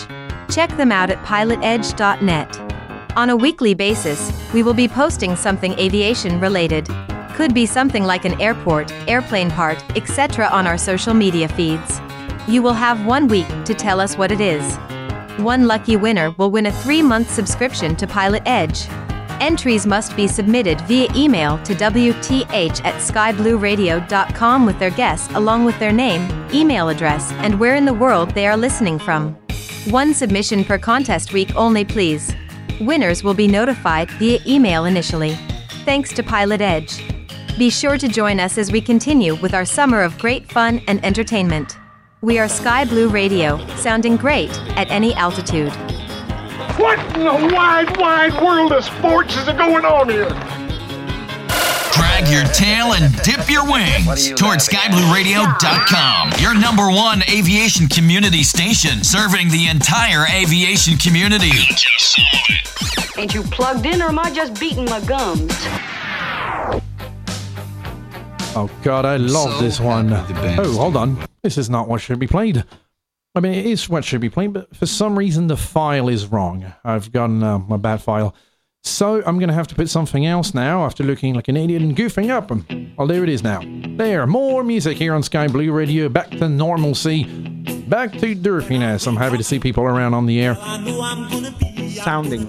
[0.51, 3.13] Check them out at pilotedge.net.
[3.17, 6.89] On a weekly basis, we will be posting something aviation related.
[7.37, 10.49] Could be something like an airport, airplane part, etc.
[10.51, 12.01] on our social media feeds.
[12.49, 14.77] You will have one week to tell us what it is.
[15.37, 18.89] One lucky winner will win a three month subscription to Pilot Edge.
[19.43, 25.79] Entries must be submitted via email to WTH at skyblueradio.com with their guess along with
[25.79, 29.35] their name, email address, and where in the world they are listening from.
[29.91, 32.35] One submission per contest week only, please.
[32.81, 35.35] Winners will be notified via email initially.
[35.85, 37.16] Thanks to Pilot Edge.
[37.59, 41.03] Be sure to join us as we continue with our summer of great fun and
[41.03, 41.79] entertainment.
[42.21, 45.73] We are Sky Blue Radio, sounding great at any altitude.
[46.77, 50.29] What in the wide, wide world of sports is going on here?
[51.95, 59.03] Drag your tail and dip your wings towards skyblueradio.com, your number one aviation community station,
[59.03, 61.53] serving the entire aviation community.
[63.17, 65.55] Ain't you plugged in or am I just beating my gums?
[68.57, 70.09] Oh god, I love So this one.
[70.09, 71.19] happy the band's Oh, hold on.
[71.43, 72.65] This is not what should be played.
[73.35, 76.27] I mean, it is what should be played, but for some reason the file is
[76.27, 76.73] wrong.
[76.83, 78.35] I've gotten uh, my bad file.
[78.83, 81.83] So I'm going to have to put something else now after looking like an idiot
[81.83, 82.51] and goofing up.
[82.51, 83.61] And, well, there it is now.
[83.97, 86.09] There, more music here on Sky Blue Radio.
[86.09, 87.25] Back to normalcy.
[87.89, 89.07] Back to derpiness.
[89.07, 90.55] I'm happy to see people around on the air.
[92.05, 92.47] Sounding.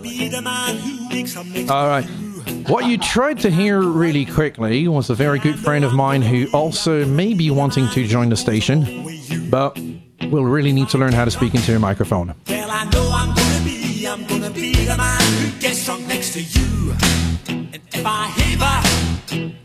[1.69, 2.07] All right.
[2.67, 6.47] What you tried to hear really quickly was a very good friend of mine who
[6.51, 9.05] also may be wanting to join the station,
[9.49, 9.79] but
[10.29, 12.35] will really need to learn how to speak into a microphone.
[12.49, 16.33] Well, I know I'm gonna be, I'm gonna be the man who gets drunk next
[16.33, 16.93] to you.
[17.47, 18.27] And if I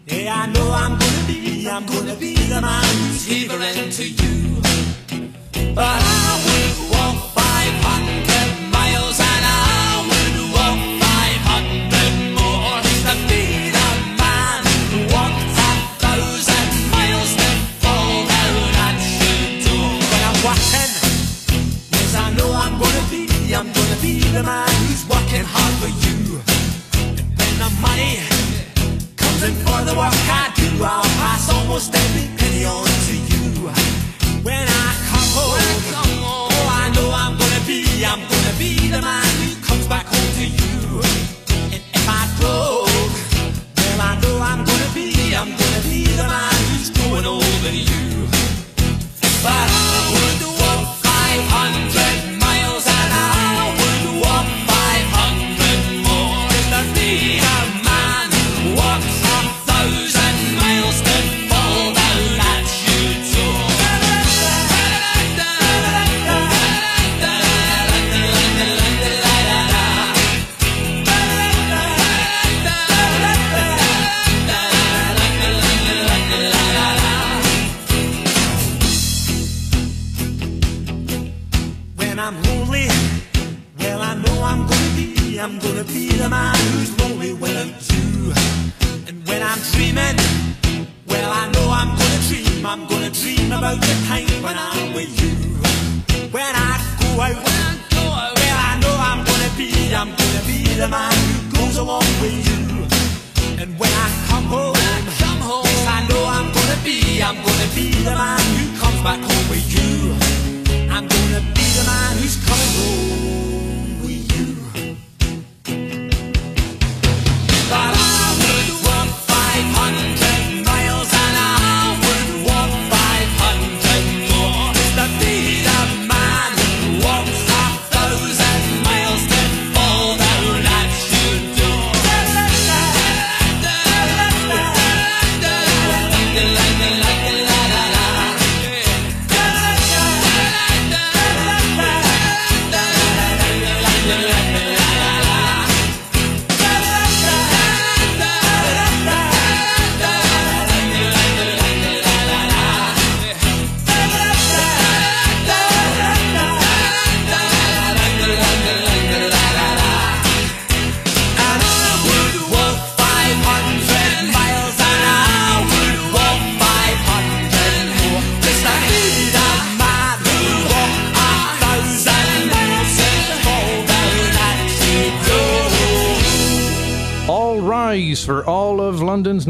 [0.06, 3.26] yeah, I know I'm gonna be, I'm gonna be the man who's
[3.96, 4.62] to you.
[5.74, 8.21] But I would walk 500
[24.32, 26.40] the man who's working hard for you.
[27.60, 28.16] The money
[29.14, 33.68] comes in for the work I do, I'll pass almost every penny on to you.
[34.40, 35.60] When I come home,
[36.24, 36.48] oh,
[36.80, 40.46] I know I'm gonna be, I'm gonna be the man who comes back home to
[40.48, 41.04] you.
[41.76, 46.56] And if I broke, well, I know I'm gonna be, I'm gonna be the man
[46.72, 48.26] who's growing older than you.
[49.44, 52.01] But I would walk 500
[89.92, 90.16] dreaming,
[91.06, 95.12] well I know I'm gonna dream, I'm gonna dream about the time when I'm with
[95.20, 95.32] you.
[96.30, 97.36] When I go out,
[97.90, 98.34] go out.
[98.38, 102.40] well I know I'm gonna be, I'm gonna be the man who goes along with
[102.48, 102.62] you.
[103.60, 108.14] And when I come home, yes I know I'm gonna be, I'm gonna be the
[108.14, 110.16] man who comes back home with you.
[110.90, 113.51] I'm gonna be the man who's coming home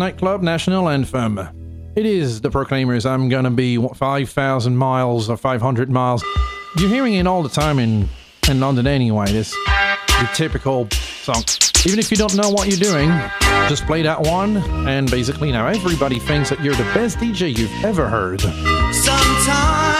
[0.02, 1.38] nightclub national anthem.
[1.94, 3.06] It is the Proclaimers.
[3.06, 6.24] I'm gonna be 5,000 miles or 500 miles.
[6.76, 8.08] You're hearing it all the time in,
[8.50, 9.26] in London anyway.
[9.26, 11.44] This the typical song.
[11.86, 13.10] Even if you don't know what you're doing,
[13.68, 14.56] just play that one,
[14.88, 18.40] and basically now everybody thinks that you're the best DJ you've ever heard.
[18.40, 19.91] Sometimes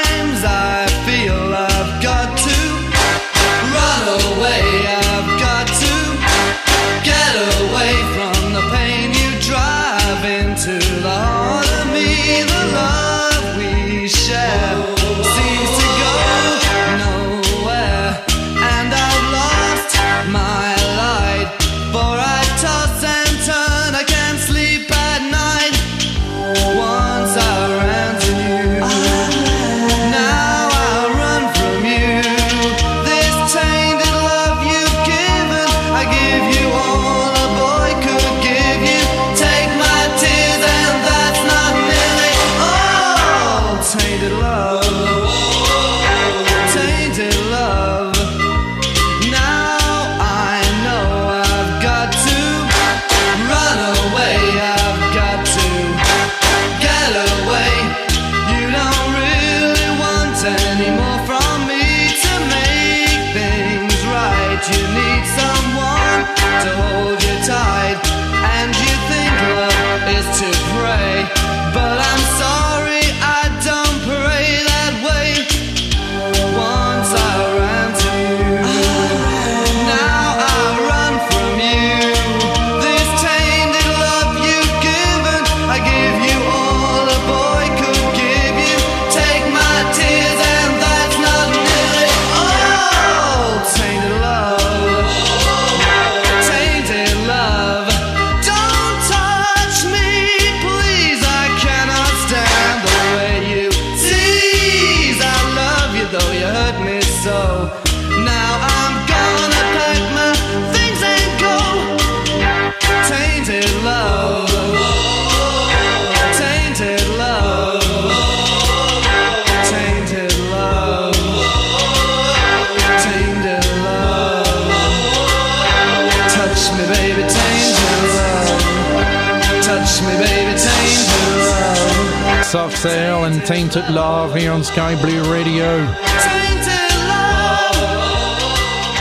[132.84, 135.86] And Tainted Love here on Sky Blue Radio.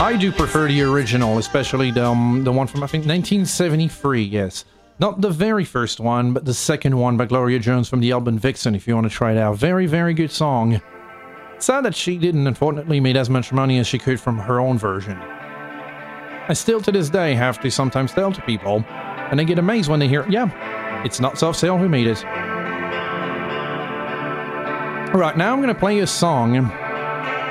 [0.00, 4.64] I do prefer the original, especially the, um, the one from, I think, 1973, yes.
[5.00, 8.38] Not the very first one, but the second one by Gloria Jones from the album
[8.38, 9.56] Vixen, if you want to try it out.
[9.56, 10.80] Very, very good song.
[11.58, 14.78] Sad that she didn't, unfortunately, make as much money as she could from her own
[14.78, 15.18] version.
[15.18, 19.90] I still to this day have to sometimes tell to people, and they get amazed
[19.90, 22.24] when they hear, yeah, it's not Soft Cell who made it.
[25.14, 26.70] Right, now I'm going to play a song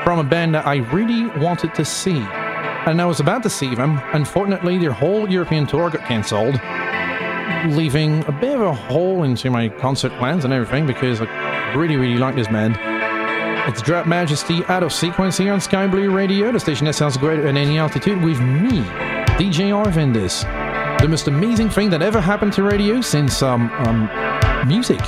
[0.04, 2.18] from a band that I really wanted to see.
[2.18, 4.02] And I was about to see them.
[4.14, 6.60] Unfortunately, their whole European tour got cancelled,
[7.78, 11.98] leaving a bit of a hole into my concert plans and everything because I really,
[11.98, 12.80] really like this band.
[13.70, 17.16] It's Drab Majesty out of sequence here on Sky Blue Radio, the station that sounds
[17.16, 18.82] greater at any altitude, with me,
[19.38, 20.42] DJ Arvandus.
[21.00, 25.00] The most amazing thing that ever happened to radio since um, um music.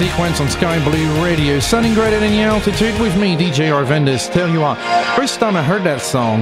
[0.00, 4.32] Sequence on Sky Blue Radio, sounding great at any altitude with me, DJ Arvandus.
[4.32, 4.78] Tell you what,
[5.14, 6.40] first time I heard that song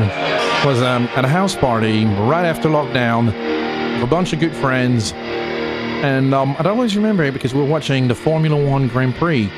[0.64, 3.26] was um, at a house party right after lockdown
[3.94, 5.12] with a bunch of good friends.
[5.12, 9.50] And um, I'd always remember it because we were watching the Formula One Grand Prix.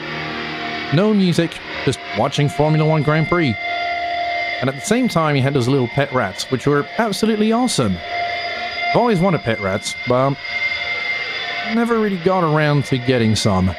[0.95, 3.55] No music, just watching Formula One Grand Prix.
[4.63, 7.99] And at the same time, he had those little pet rats, which were absolutely awesome.
[7.99, 10.39] I've always wanted pet rats, but
[11.75, 13.75] never really got around to getting some.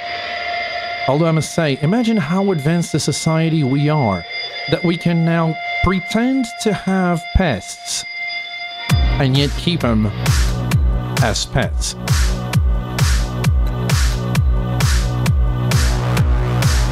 [1.07, 4.23] Although I must say, imagine how advanced a society we are
[4.69, 8.05] that we can now pretend to have pests
[8.93, 10.07] and yet keep them
[11.23, 11.95] as pets.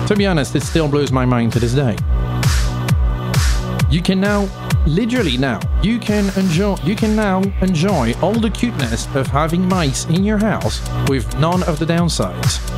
[0.08, 1.96] To be honest, it still blows my mind to this day.
[3.92, 4.50] You can now,
[4.88, 10.06] literally now, you can enjoy, you can now enjoy all the cuteness of having mice
[10.06, 12.69] in your house with none of the downsides.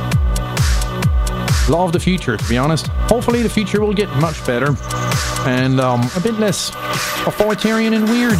[1.72, 2.88] Law of the future, to be honest.
[3.08, 4.76] Hopefully, the future will get much better
[5.46, 6.68] and um, a bit less
[7.26, 8.38] authoritarian and weird.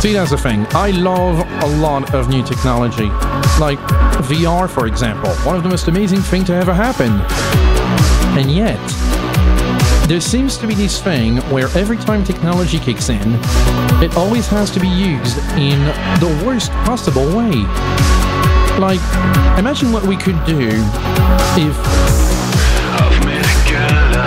[0.00, 0.66] See, that's the thing.
[0.70, 3.10] I love a lot of new technology.
[3.60, 3.78] Like
[4.30, 5.30] VR, for example.
[5.44, 7.20] One of the most amazing things to ever happen.
[8.38, 8.80] And yet,
[10.10, 13.38] there seems to be this thing where every time technology kicks in,
[14.02, 15.78] it always has to be used in
[16.18, 17.62] the worst possible way.
[18.80, 18.98] Like,
[19.56, 20.66] imagine what we could do
[21.56, 21.76] if.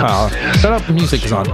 [0.06, 1.44] Ah, shut up, the music is on.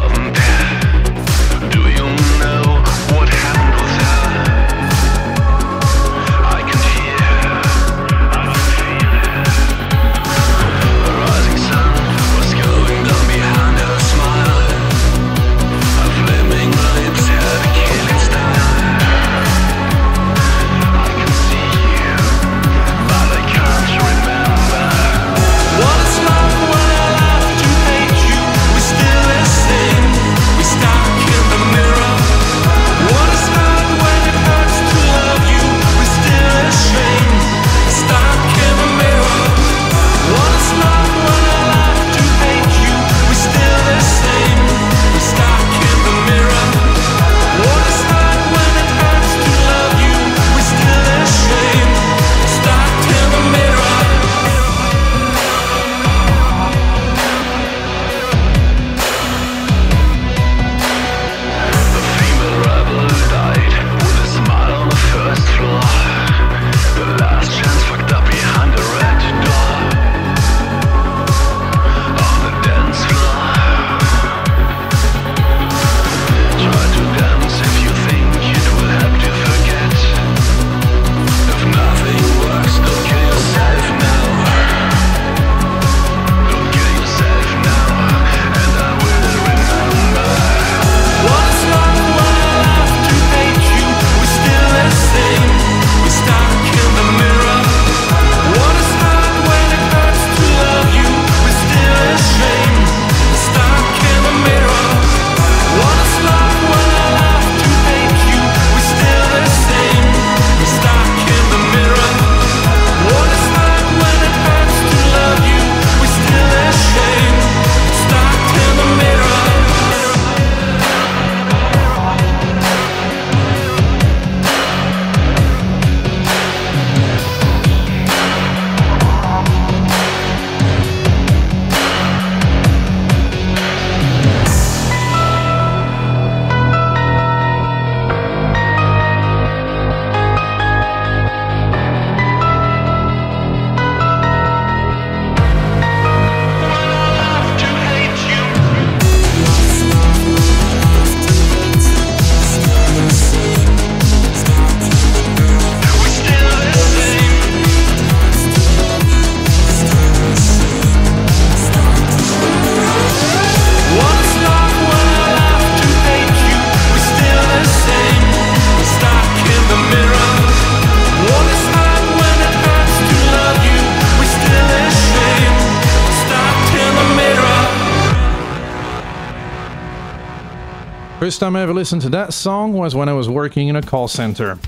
[181.31, 183.83] First time I ever listened to that song was when I was working in a
[183.83, 184.59] call center.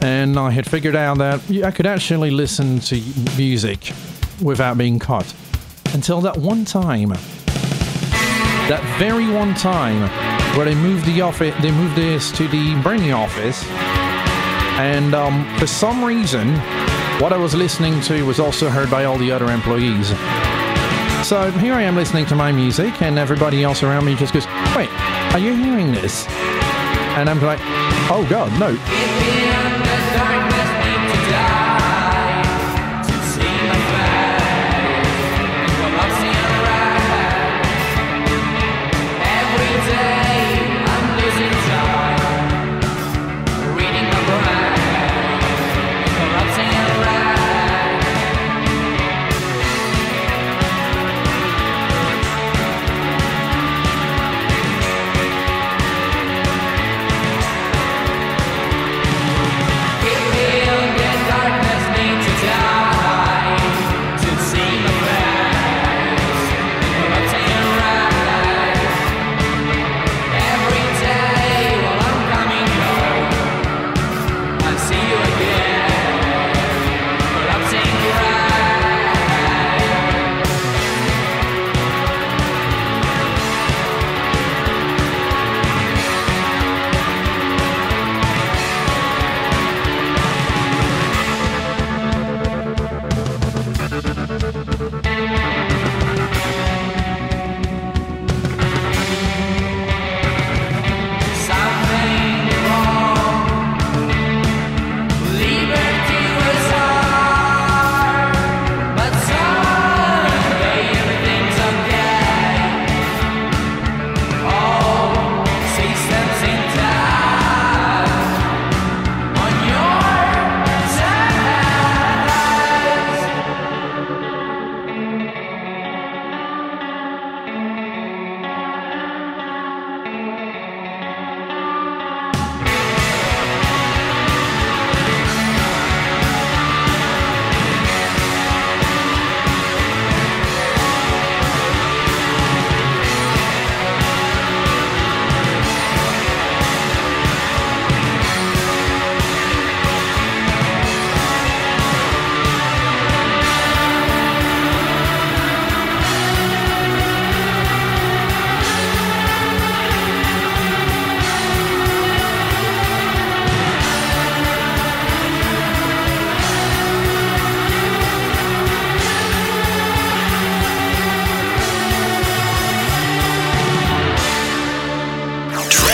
[0.00, 3.00] And I had figured out that I could actually listen to
[3.36, 3.92] music
[4.42, 5.32] without being caught.
[5.94, 7.10] Until that one time.
[8.66, 10.10] That very one time
[10.56, 13.64] where they moved the office they moved this to the Brainy office.
[14.80, 16.48] And um, for some reason,
[17.20, 20.08] what I was listening to was also heard by all the other employees.
[21.22, 24.44] So here I am listening to my music, and everybody else around me just goes,
[24.74, 24.90] wait,
[25.32, 26.26] are you hearing this?
[27.16, 27.58] And I'm like,
[28.10, 28.76] oh God, no.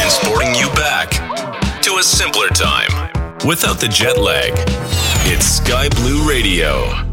[0.09, 1.11] transporting you back
[1.83, 3.11] to a simpler time
[3.47, 4.53] without the jet lag.
[5.27, 7.08] It's Sky Blue Radio.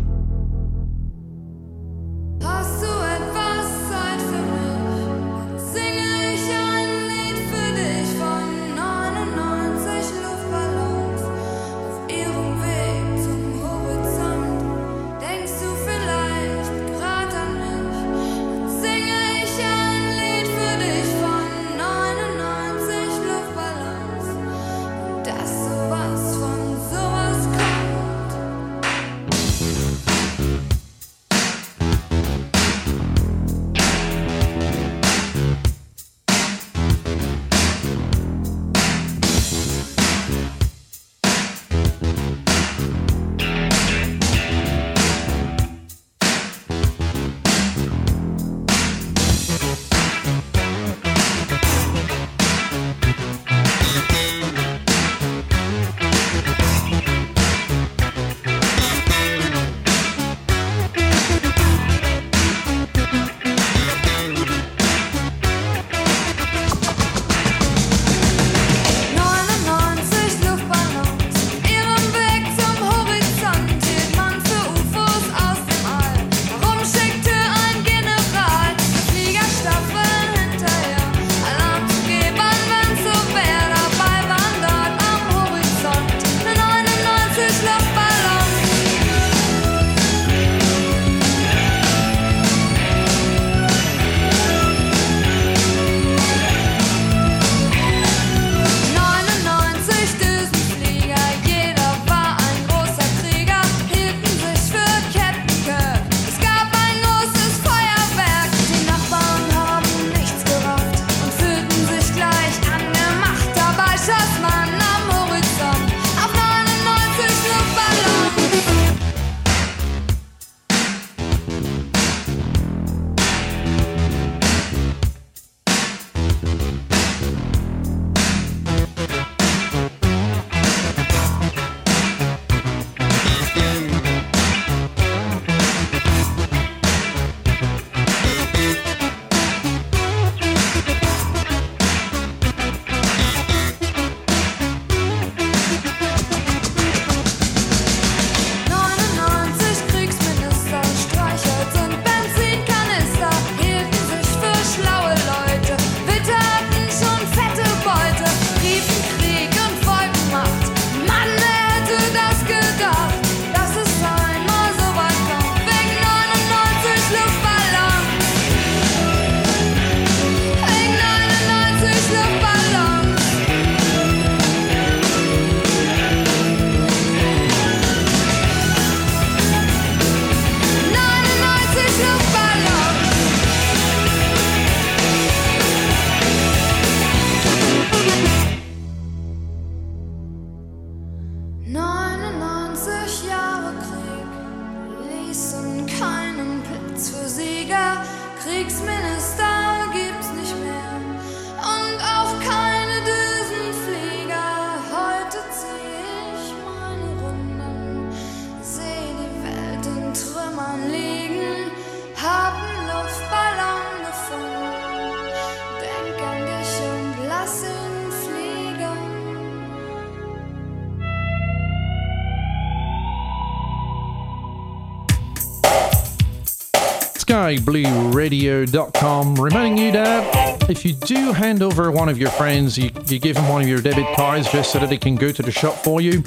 [227.45, 233.19] skyblueradio.com, reminding you that if you do hand over one of your friends, you, you
[233.19, 235.51] give them one of your debit cards just so that they can go to the
[235.51, 236.23] shop for you.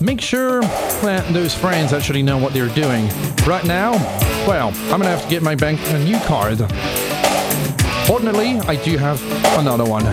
[0.00, 3.08] Make sure that those friends actually know what they're doing.
[3.44, 3.92] Right now,
[4.46, 6.58] well, I'm gonna have to get my bank a new card.
[8.06, 9.20] Fortunately, I do have
[9.58, 10.04] another one.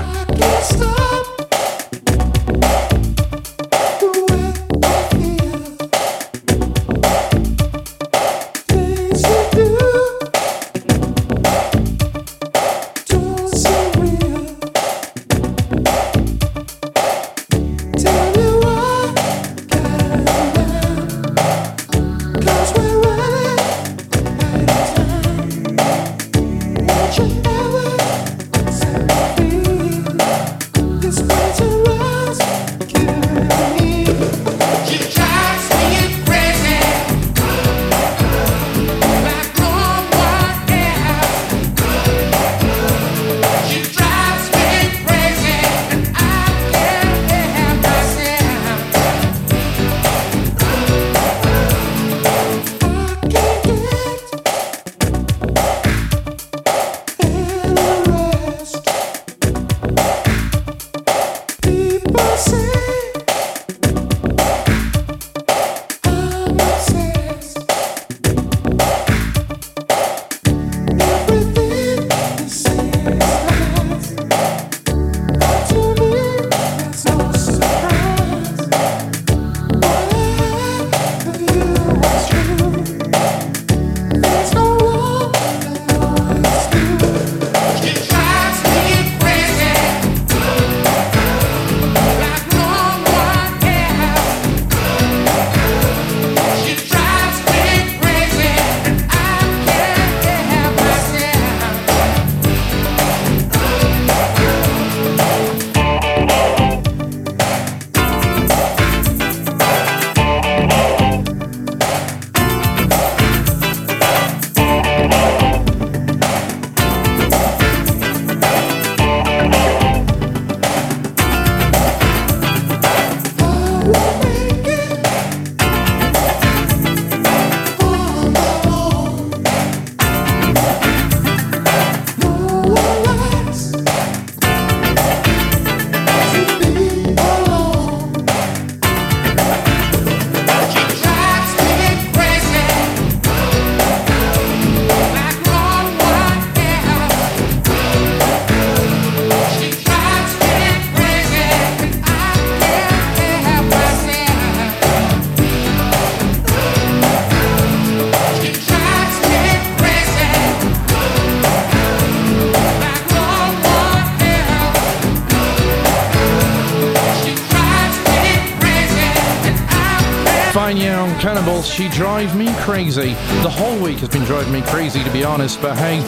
[171.69, 173.13] She drives me crazy.
[173.43, 175.99] The whole week has been driving me crazy, to be honest, but hey,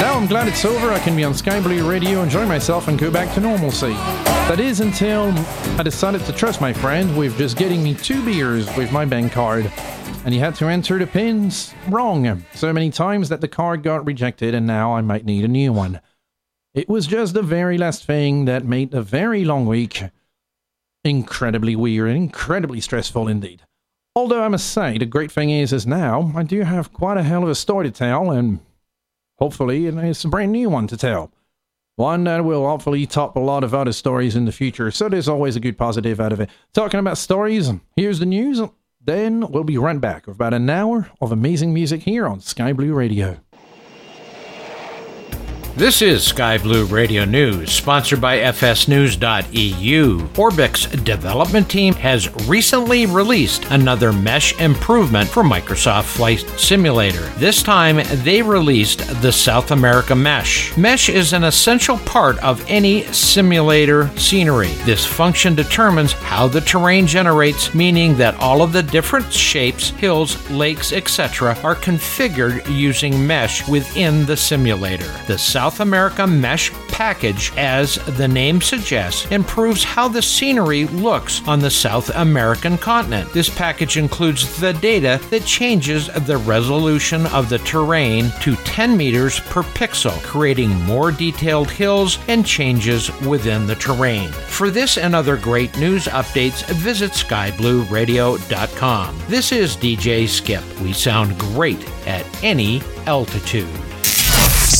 [0.00, 0.90] now I'm glad it's over.
[0.90, 3.92] I can be on Sky Blue Radio, enjoy myself, and go back to normalcy.
[4.48, 5.30] That is until
[5.78, 9.32] I decided to trust my friend with just getting me two beers with my bank
[9.32, 9.70] card.
[10.24, 14.06] And he had to enter the pins wrong so many times that the card got
[14.06, 16.00] rejected, and now I might need a new one.
[16.74, 20.02] It was just the very last thing that made a very long week
[21.04, 23.62] incredibly weird and incredibly stressful indeed.
[24.24, 27.22] Although I must say, the great thing is, is now I do have quite a
[27.22, 28.60] hell of a story to tell, and
[29.38, 31.30] hopefully it's a brand new one to tell.
[31.96, 35.28] One that will hopefully top a lot of other stories in the future, so there's
[35.28, 36.48] always a good positive out of it.
[36.72, 38.62] Talking about stories, here's the news.
[38.98, 42.72] Then we'll be right back with about an hour of amazing music here on Sky
[42.72, 43.40] Blue Radio.
[45.76, 50.18] This is Sky Blue Radio News, sponsored by FSNews.eu.
[50.20, 57.22] Orbx development team has recently released another mesh improvement for Microsoft Flight Simulator.
[57.38, 60.76] This time, they released the South America Mesh.
[60.76, 64.70] Mesh is an essential part of any simulator scenery.
[64.84, 70.48] This function determines how the terrain generates, meaning that all of the different shapes, hills,
[70.52, 75.10] lakes, etc., are configured using mesh within the simulator.
[75.26, 81.40] The South South America mesh package, as the name suggests, improves how the scenery looks
[81.48, 83.32] on the South American continent.
[83.32, 89.40] This package includes the data that changes the resolution of the terrain to 10 meters
[89.40, 94.30] per pixel, creating more detailed hills and changes within the terrain.
[94.48, 99.18] For this and other great news updates, visit skyblueradio.com.
[99.28, 100.80] This is DJ Skip.
[100.80, 103.83] We sound great at any altitude.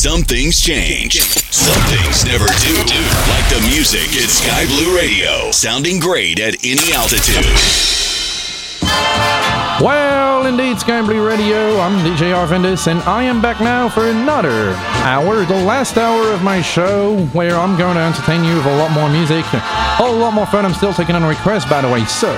[0.05, 1.19] Some things change.
[1.49, 2.75] Some things never do.
[3.27, 7.43] Like the music at Sky Blue Radio, sounding great at any altitude.
[9.83, 11.79] Well, indeed, Sky Blue Radio.
[11.79, 16.43] I'm DJ Arvandus, and I am back now for another hour, the last hour of
[16.43, 20.35] my show, where I'm going to entertain you with a lot more music, a lot
[20.35, 20.65] more fun.
[20.65, 22.05] I'm still taking on requests, by the way.
[22.05, 22.31] So,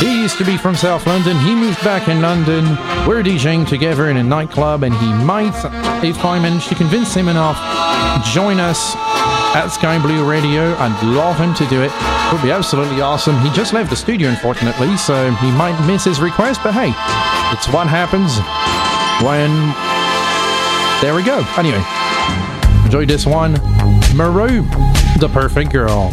[0.00, 1.38] He used to be from South London.
[1.38, 2.64] He moved back in London.
[3.06, 5.54] We're DJing together in a nightclub, and he might,
[6.04, 7.56] if I manage to convince him enough,
[8.34, 8.96] join us
[9.54, 10.74] at Sky Blue Radio.
[10.76, 11.92] I'd love him to do it.
[11.92, 13.38] It would be absolutely awesome.
[13.40, 16.88] He just left the studio, unfortunately, so he might miss his request, but hey,
[17.52, 18.38] it's what happens
[19.22, 19.50] when.
[21.02, 21.44] There we go.
[21.58, 21.82] Anyway,
[22.84, 23.52] enjoy this one.
[24.16, 24.62] Mareux,
[25.18, 26.10] the perfect girl.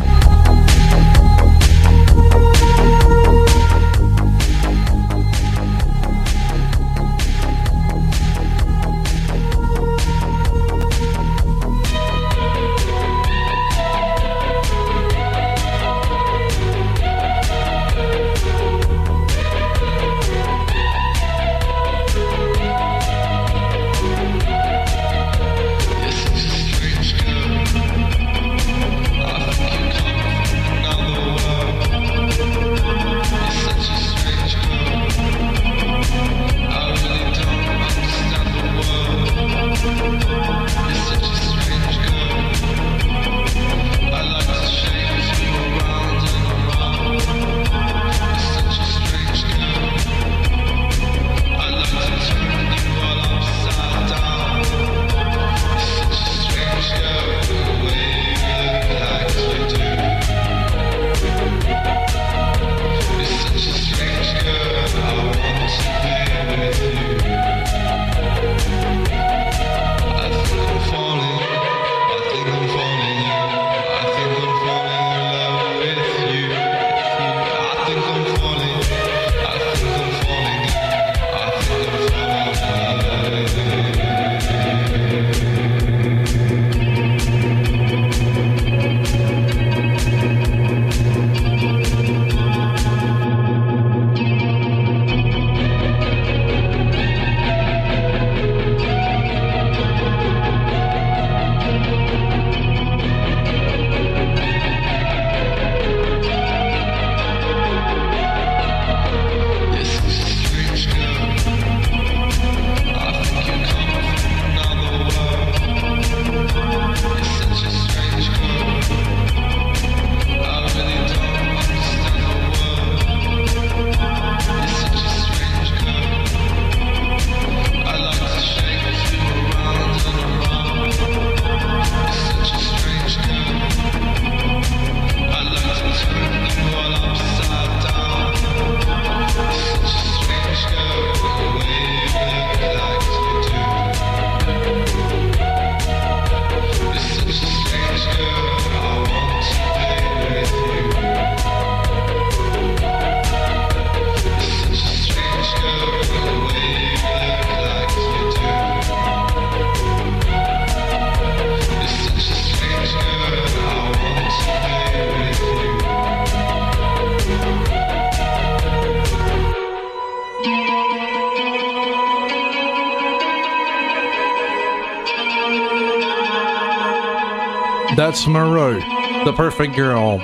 [178.10, 178.80] That's Mareux,
[179.24, 180.20] the perfect girl.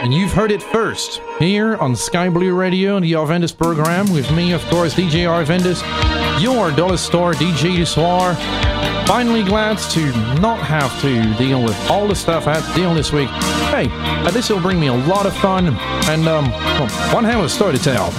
[0.00, 4.30] And you've heard it first here on Sky Blue Radio and the Arvandus program with
[4.32, 5.82] me, of course, DJ Arvandus,
[6.40, 7.84] your Dollar Store DJ du
[9.06, 10.06] Finally, glad to
[10.40, 13.28] not have to deal with all the stuff I had to deal this week.
[13.68, 13.88] Hey,
[14.30, 15.76] this will bring me a lot of fun
[16.08, 18.10] and um, well, one hell of a story to tell.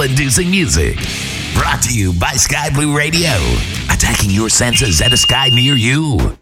[0.00, 0.96] Inducing music.
[1.54, 3.30] Brought to you by Sky Blue Radio,
[3.90, 6.36] attacking your senses at a sky near you.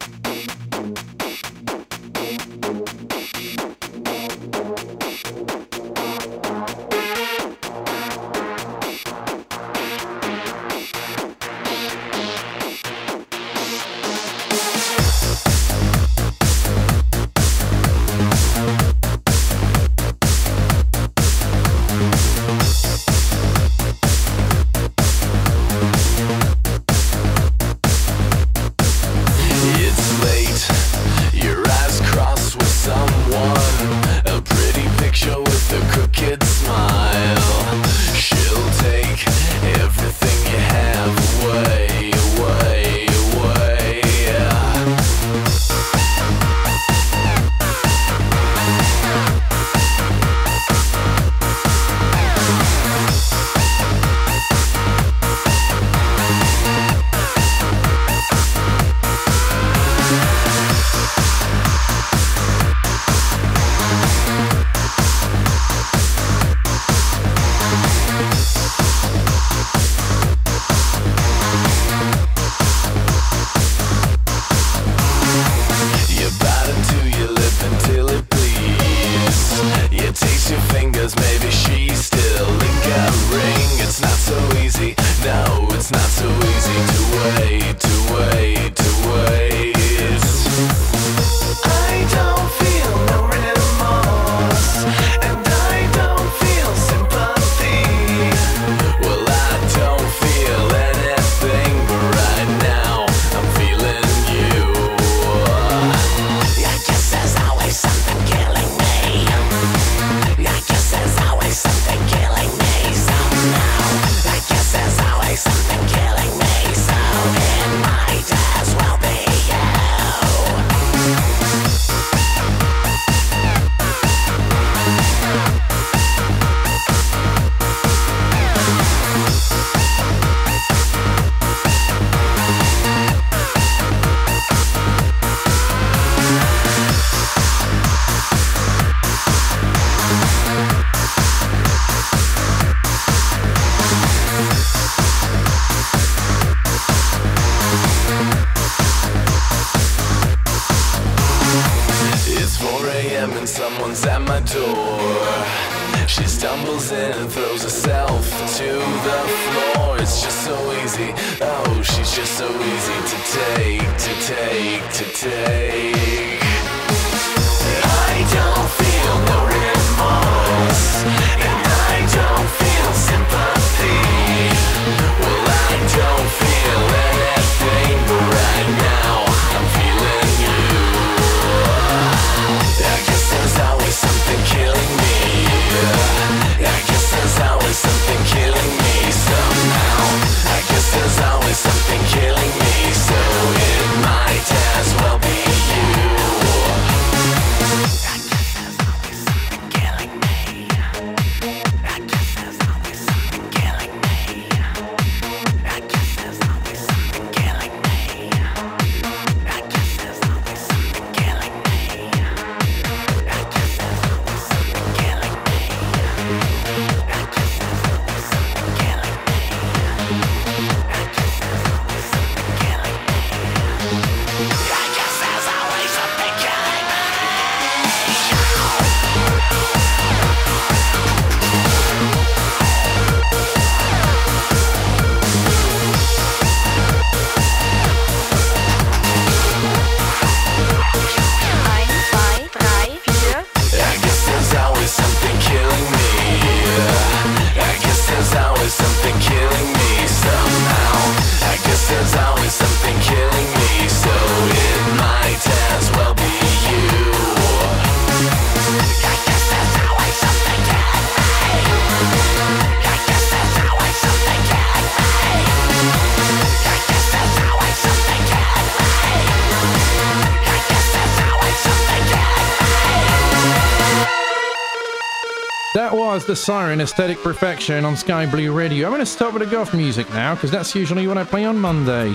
[276.31, 278.86] the Siren Aesthetic Perfection on Sky Blue Radio.
[278.86, 281.44] I'm going to start with the goth music now because that's usually what I play
[281.44, 282.15] on Monday.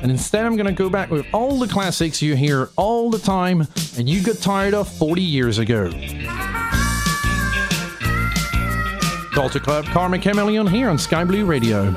[0.00, 3.18] And instead, I'm going to go back with all the classics you hear all the
[3.18, 3.68] time
[3.98, 5.90] and you got tired of 40 years ago.
[9.34, 11.92] Culture Club Karma Chameleon here on Sky Blue Radio.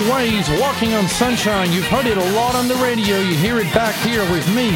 [0.00, 1.72] Peter Ways, Walking on Sunshine.
[1.72, 3.18] You've heard it a lot on the radio.
[3.18, 4.70] You hear it back here with me,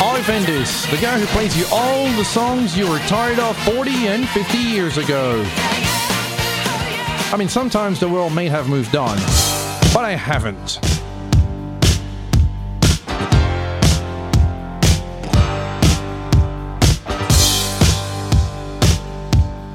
[0.00, 4.28] Arvandus, the guy who plays you all the songs you were tired of 40 and
[4.28, 5.42] 50 years ago.
[7.32, 9.16] I mean, sometimes the world may have moved on,
[9.92, 10.78] but I haven't.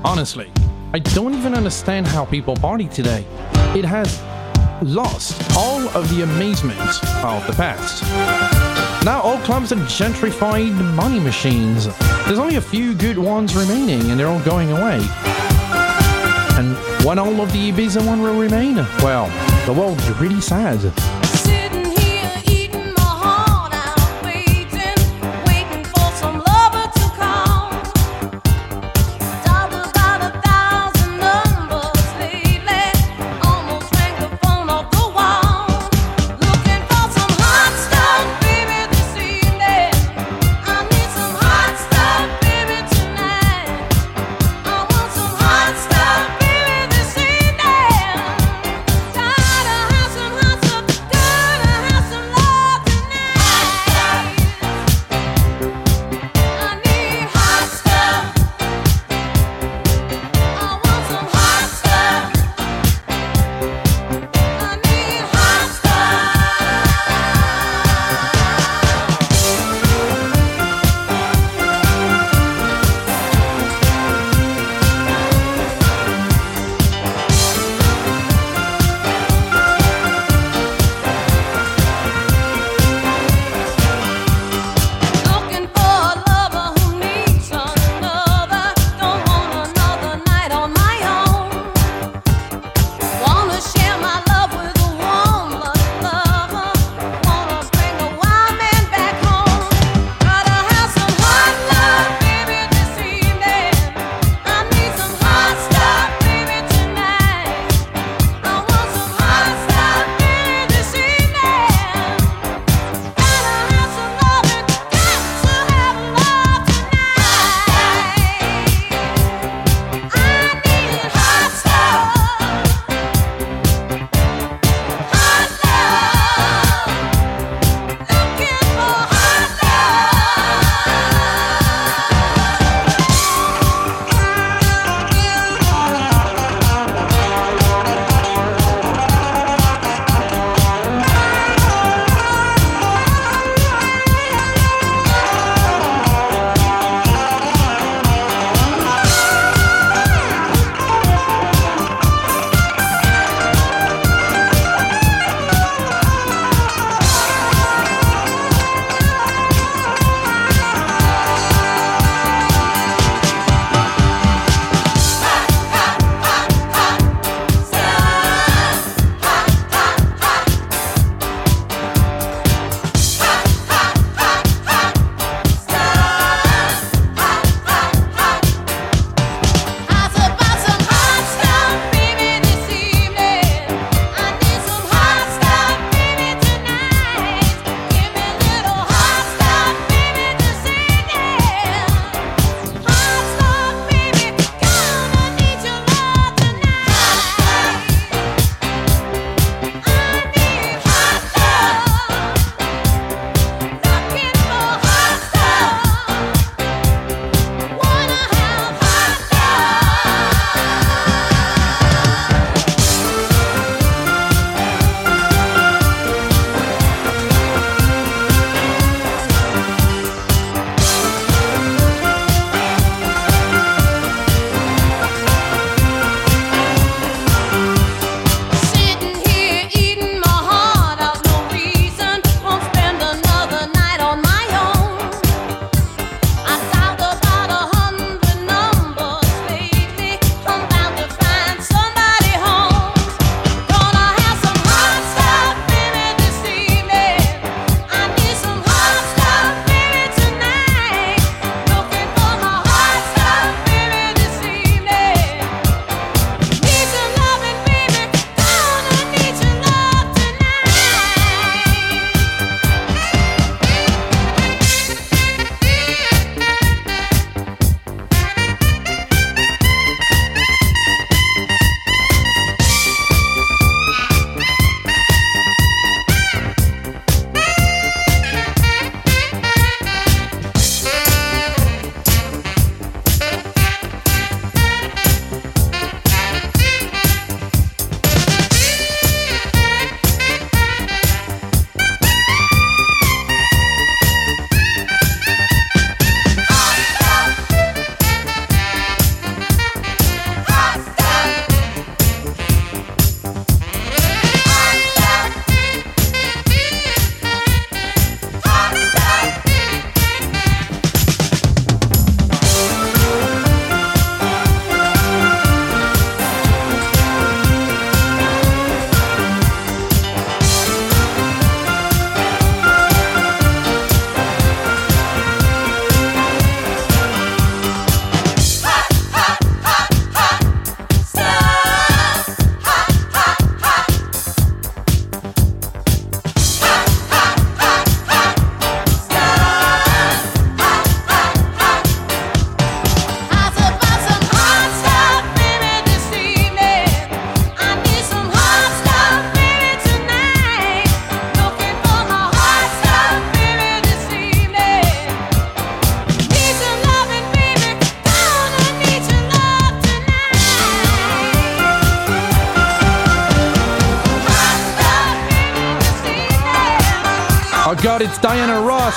[0.04, 0.52] Honestly,
[0.94, 3.26] I don't even understand how people party today.
[3.76, 4.20] It has
[4.82, 6.80] lost all of the amazement
[7.24, 8.04] of the past.
[9.06, 11.86] Now all clubs are gentrified money machines.
[12.26, 15.00] There's only a few good ones remaining and they're all going away.
[16.58, 16.76] And
[17.06, 19.28] when all of the Ibiza one will remain, well,
[19.66, 20.80] the world's really sad.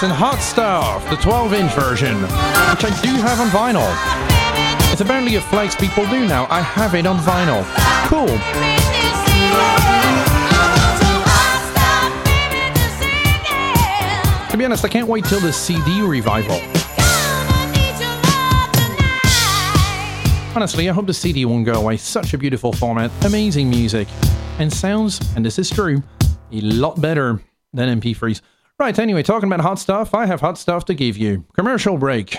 [0.03, 3.87] And Hot Stuff, the 12 inch version, which I do have on vinyl.
[4.91, 6.49] It's apparently a flex people do now.
[6.51, 7.63] I have it on vinyl.
[8.09, 8.27] Cool.
[14.51, 16.57] To be honest, I can't wait till the CD revival.
[20.57, 21.97] Honestly, I hope the CD won't go away.
[21.97, 24.09] Such a beautiful format, amazing music,
[24.59, 26.03] and sounds, and this is true,
[26.51, 27.41] a lot better
[27.73, 28.41] than MP3s.
[28.83, 31.45] Right, anyway, talking about hot stuff, I have hot stuff to give you.
[31.55, 32.39] Commercial break.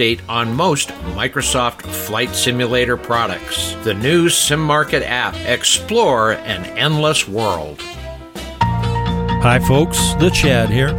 [0.27, 3.75] on most Microsoft Flight Simulator products.
[3.83, 5.35] The new SimMarket app.
[5.45, 7.79] Explore an endless world.
[9.43, 10.15] Hi, folks.
[10.15, 10.89] The Chad here.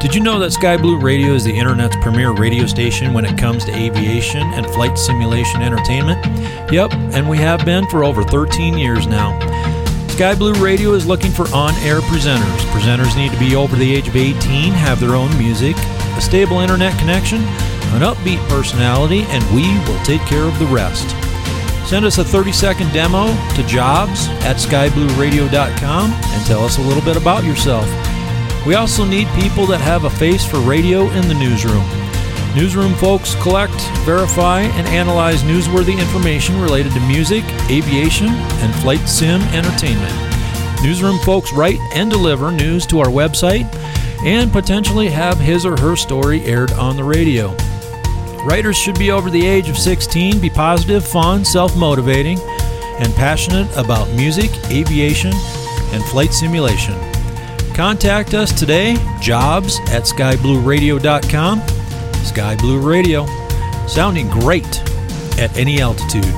[0.00, 3.36] Did you know that Sky Blue Radio is the internet's premier radio station when it
[3.36, 6.24] comes to aviation and flight simulation entertainment?
[6.70, 9.36] Yep, and we have been for over 13 years now.
[10.10, 12.60] Sky Blue Radio is looking for on air presenters.
[12.70, 15.76] Presenters need to be over the age of 18, have their own music,
[16.16, 17.40] a stable internet connection,
[17.94, 21.08] an upbeat personality, and we will take care of the rest.
[21.88, 27.02] Send us a 30 second demo to jobs at skyblueradio.com and tell us a little
[27.02, 27.86] bit about yourself.
[28.66, 31.84] We also need people that have a face for radio in the newsroom.
[32.56, 39.42] Newsroom folks collect, verify, and analyze newsworthy information related to music, aviation, and flight sim
[39.52, 40.14] entertainment.
[40.82, 43.72] Newsroom folks write and deliver news to our website
[44.24, 47.54] and potentially have his or her story aired on the radio.
[48.44, 52.38] Writers should be over the age of 16, be positive, fun, self motivating,
[53.00, 55.32] and passionate about music, aviation,
[55.92, 56.94] and flight simulation.
[57.74, 61.60] Contact us today, jobs at skyblueradio.com.
[62.24, 63.24] Sky Blue Radio,
[63.86, 64.80] sounding great
[65.38, 66.34] at any altitude.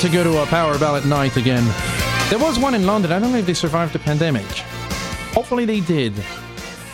[0.00, 1.62] to go to a power ballad night again.
[2.30, 3.12] There was one in London.
[3.12, 4.46] I don't know if they survived the pandemic.
[5.34, 6.16] Hopefully they did.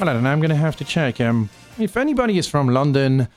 [0.00, 0.30] Well, I don't know.
[0.30, 1.20] I'm going to have to check.
[1.20, 3.28] Um, if anybody is from London,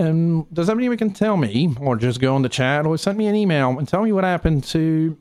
[0.00, 3.28] um, does anybody can tell me, or just go on the chat, or send me
[3.28, 5.16] an email and tell me what happened to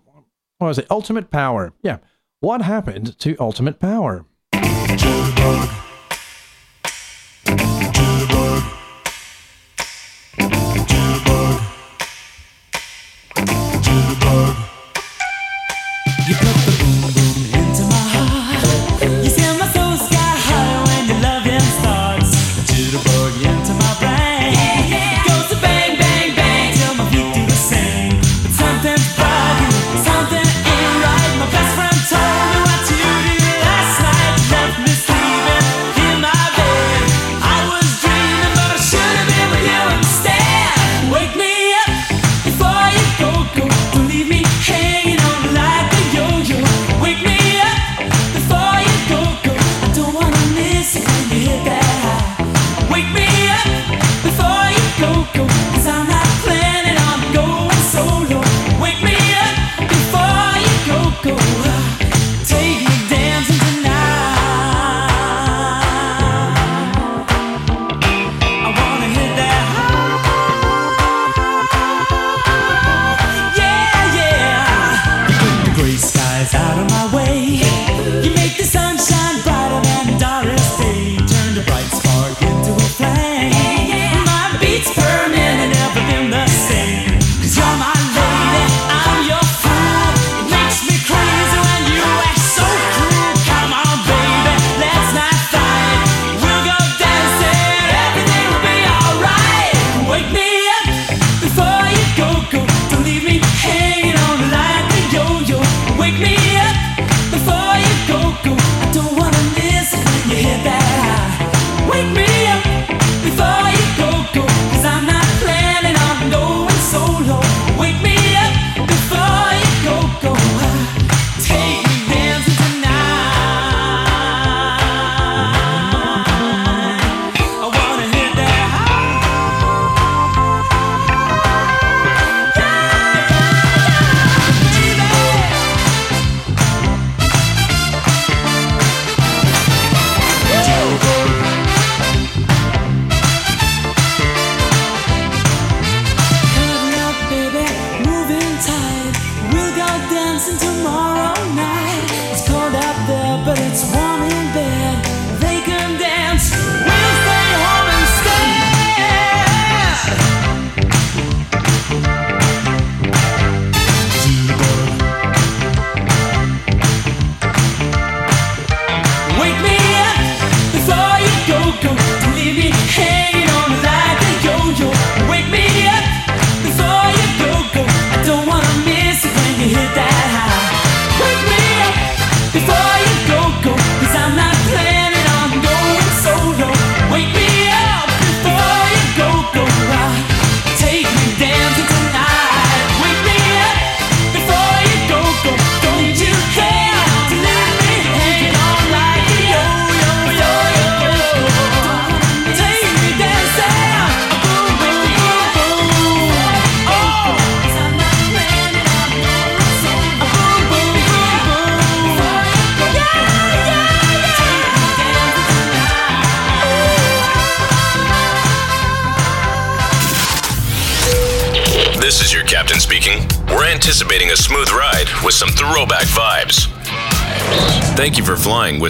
[0.58, 0.88] what was it?
[0.90, 1.72] Ultimate Power.
[1.84, 2.00] Yeah,
[2.40, 4.26] what happened to Ultimate Power?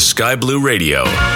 [0.01, 1.30] Sky Blue Radio.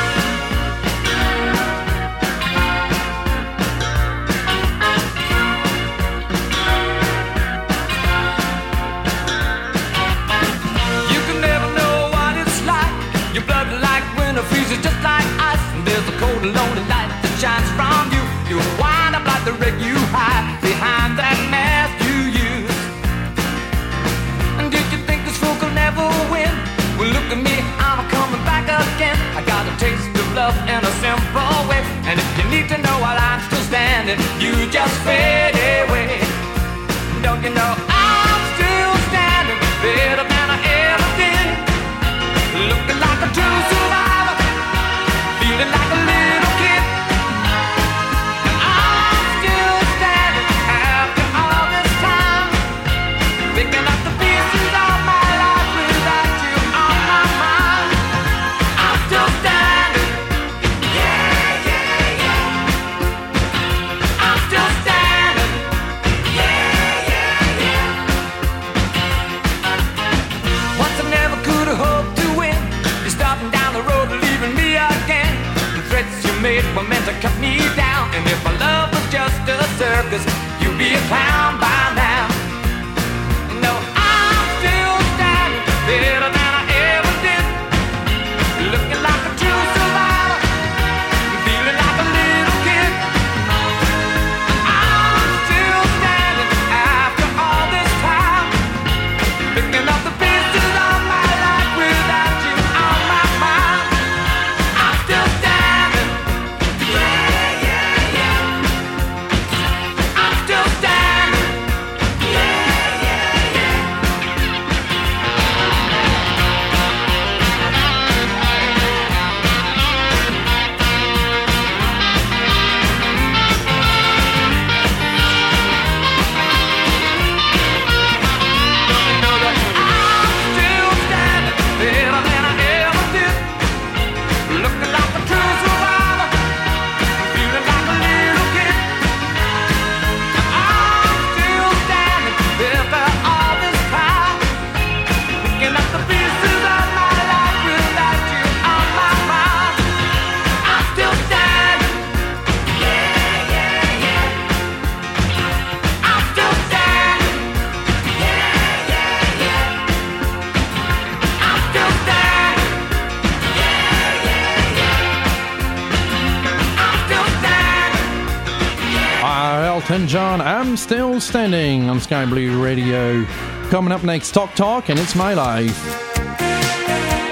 [170.76, 173.24] I'm Still Standing on Sky Blue Radio.
[173.70, 175.82] Coming up next, Talk Talk, and it's my life.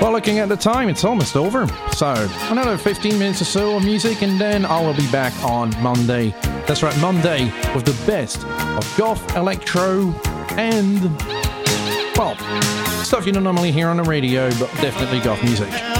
[0.02, 1.68] Well, looking at the time, it's almost over.
[1.92, 2.14] So,
[2.50, 6.30] another 15 minutes or so of music, and then I will be back on Monday.
[6.68, 10.14] That's right, Monday, with the best of goth, electro,
[10.52, 11.02] and,
[12.16, 12.38] well,
[13.04, 15.93] stuff you don't normally hear on the radio, but definitely goth music.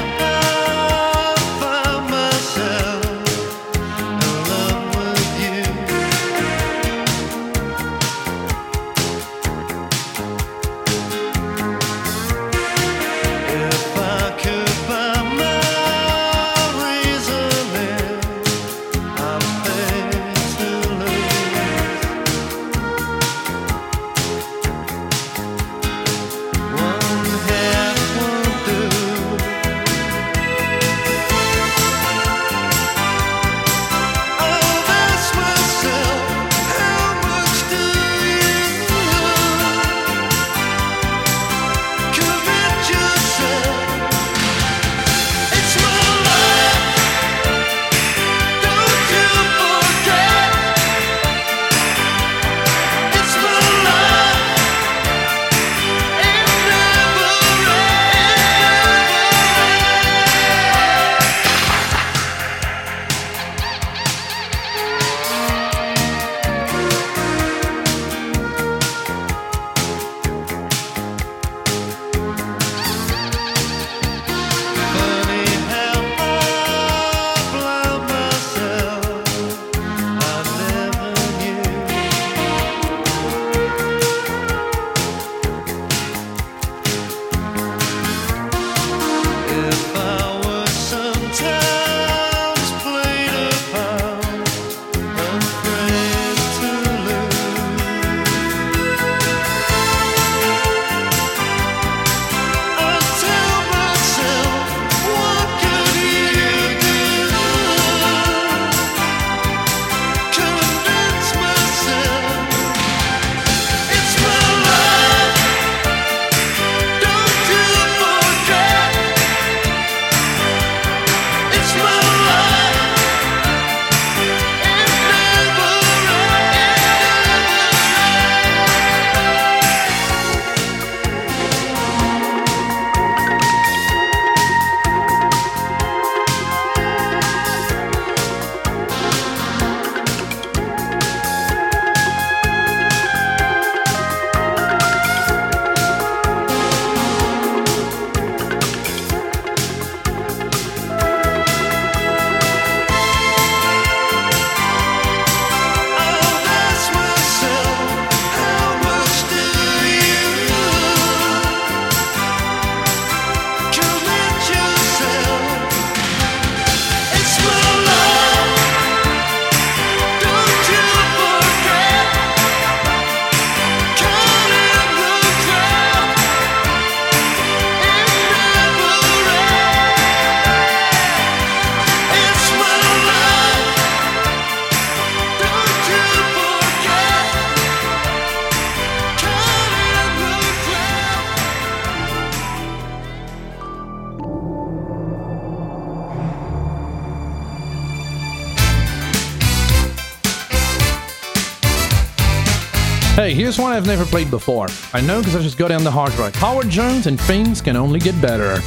[203.34, 204.68] Here's one I've never played before.
[204.94, 206.36] I know because I just got down the hard drive.
[206.36, 208.62] Howard Jones and things can only get better.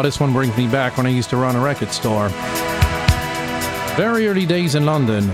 [0.00, 2.30] Oh, this one brings me back when I used to run a record store.
[3.98, 5.28] Very early days in London.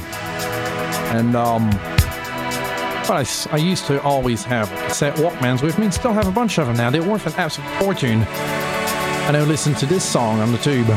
[1.14, 1.70] And, um,
[3.08, 6.32] well, I, I used to always have set Walkmans with me and still have a
[6.32, 6.90] bunch of them now.
[6.90, 8.22] They're worth an absolute fortune.
[9.28, 10.88] And I listen to this song on the tube.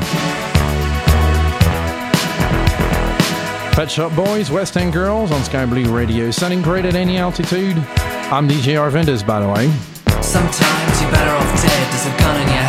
[3.76, 7.78] Pet Shop Boys, West End Girls on Sky Blue Radio, sounding great at any altitude.
[7.78, 9.70] I'm DJ Arvandus, by the way.
[10.24, 11.94] Sometimes you're better off dead.
[11.94, 12.69] There's a gun in your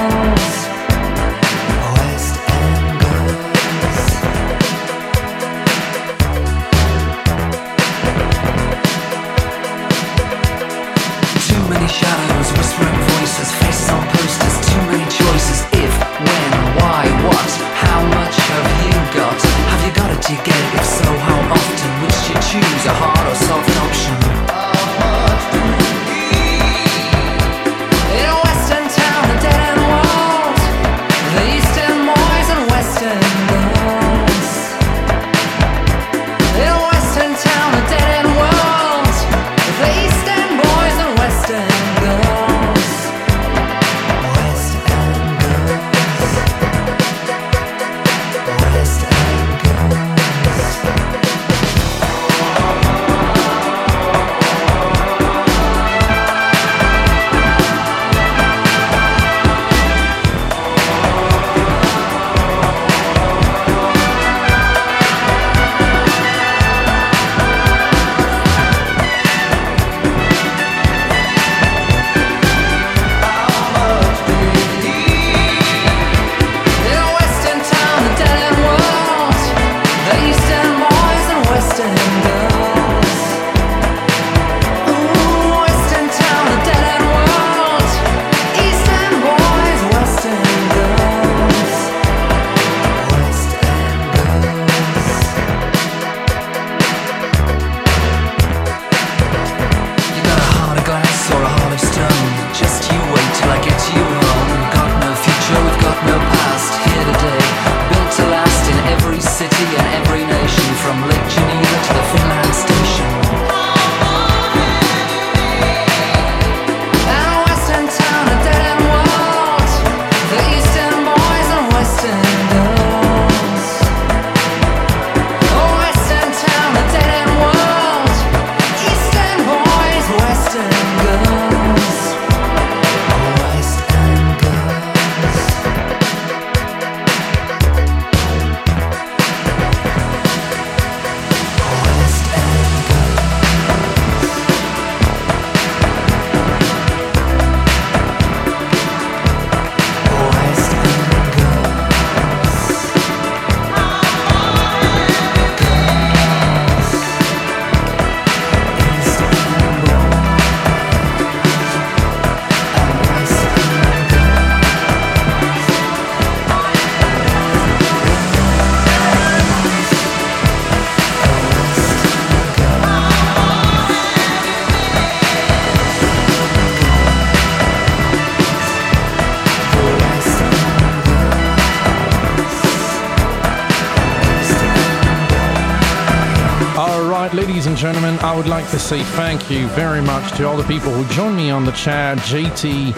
[188.23, 191.35] I would like to say thank you very much to all the people who joined
[191.35, 192.19] me on the chat.
[192.19, 192.93] JT,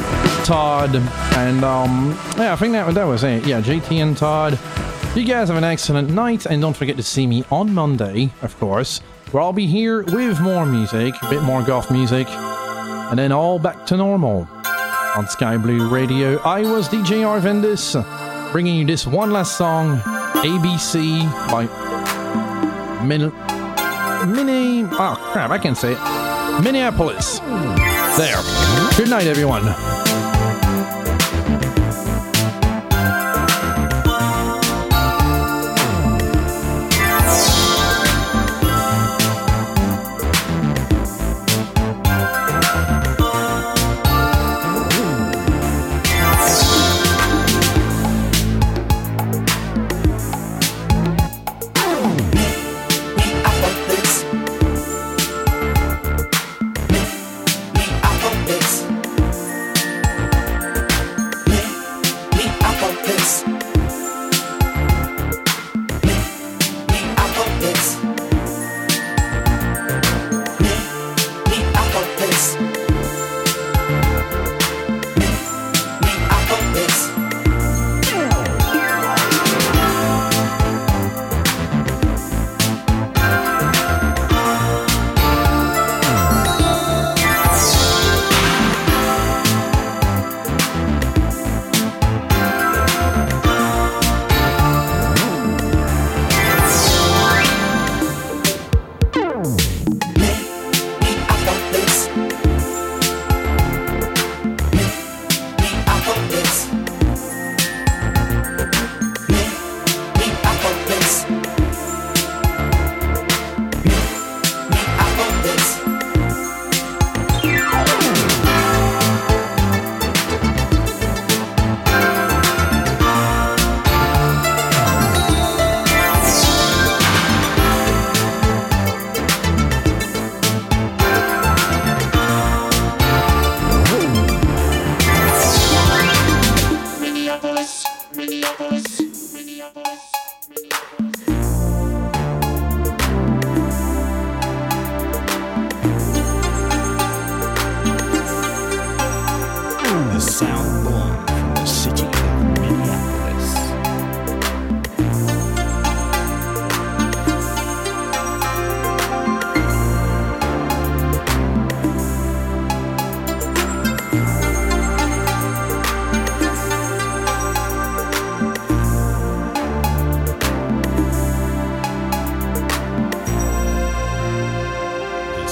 [0.45, 0.95] Todd,
[1.37, 3.45] and um, yeah, I think that that was it.
[3.47, 4.59] Yeah, JT and Todd.
[5.15, 8.59] You guys have an excellent night, and don't forget to see me on Monday, of
[8.59, 8.99] course,
[9.31, 13.59] where I'll be here with more music, a bit more goth music, and then all
[13.59, 14.47] back to normal
[15.15, 16.37] on Sky Blue Radio.
[16.39, 17.93] I was DJ Arvandus,
[18.51, 19.99] bringing you this one last song,
[20.43, 21.63] ABC by
[23.05, 23.31] Min-
[24.35, 24.62] Mini.
[24.95, 26.63] Oh, crap, I can't say it.
[26.63, 27.39] Minneapolis.
[27.39, 28.41] There.
[28.95, 29.63] Good night, everyone.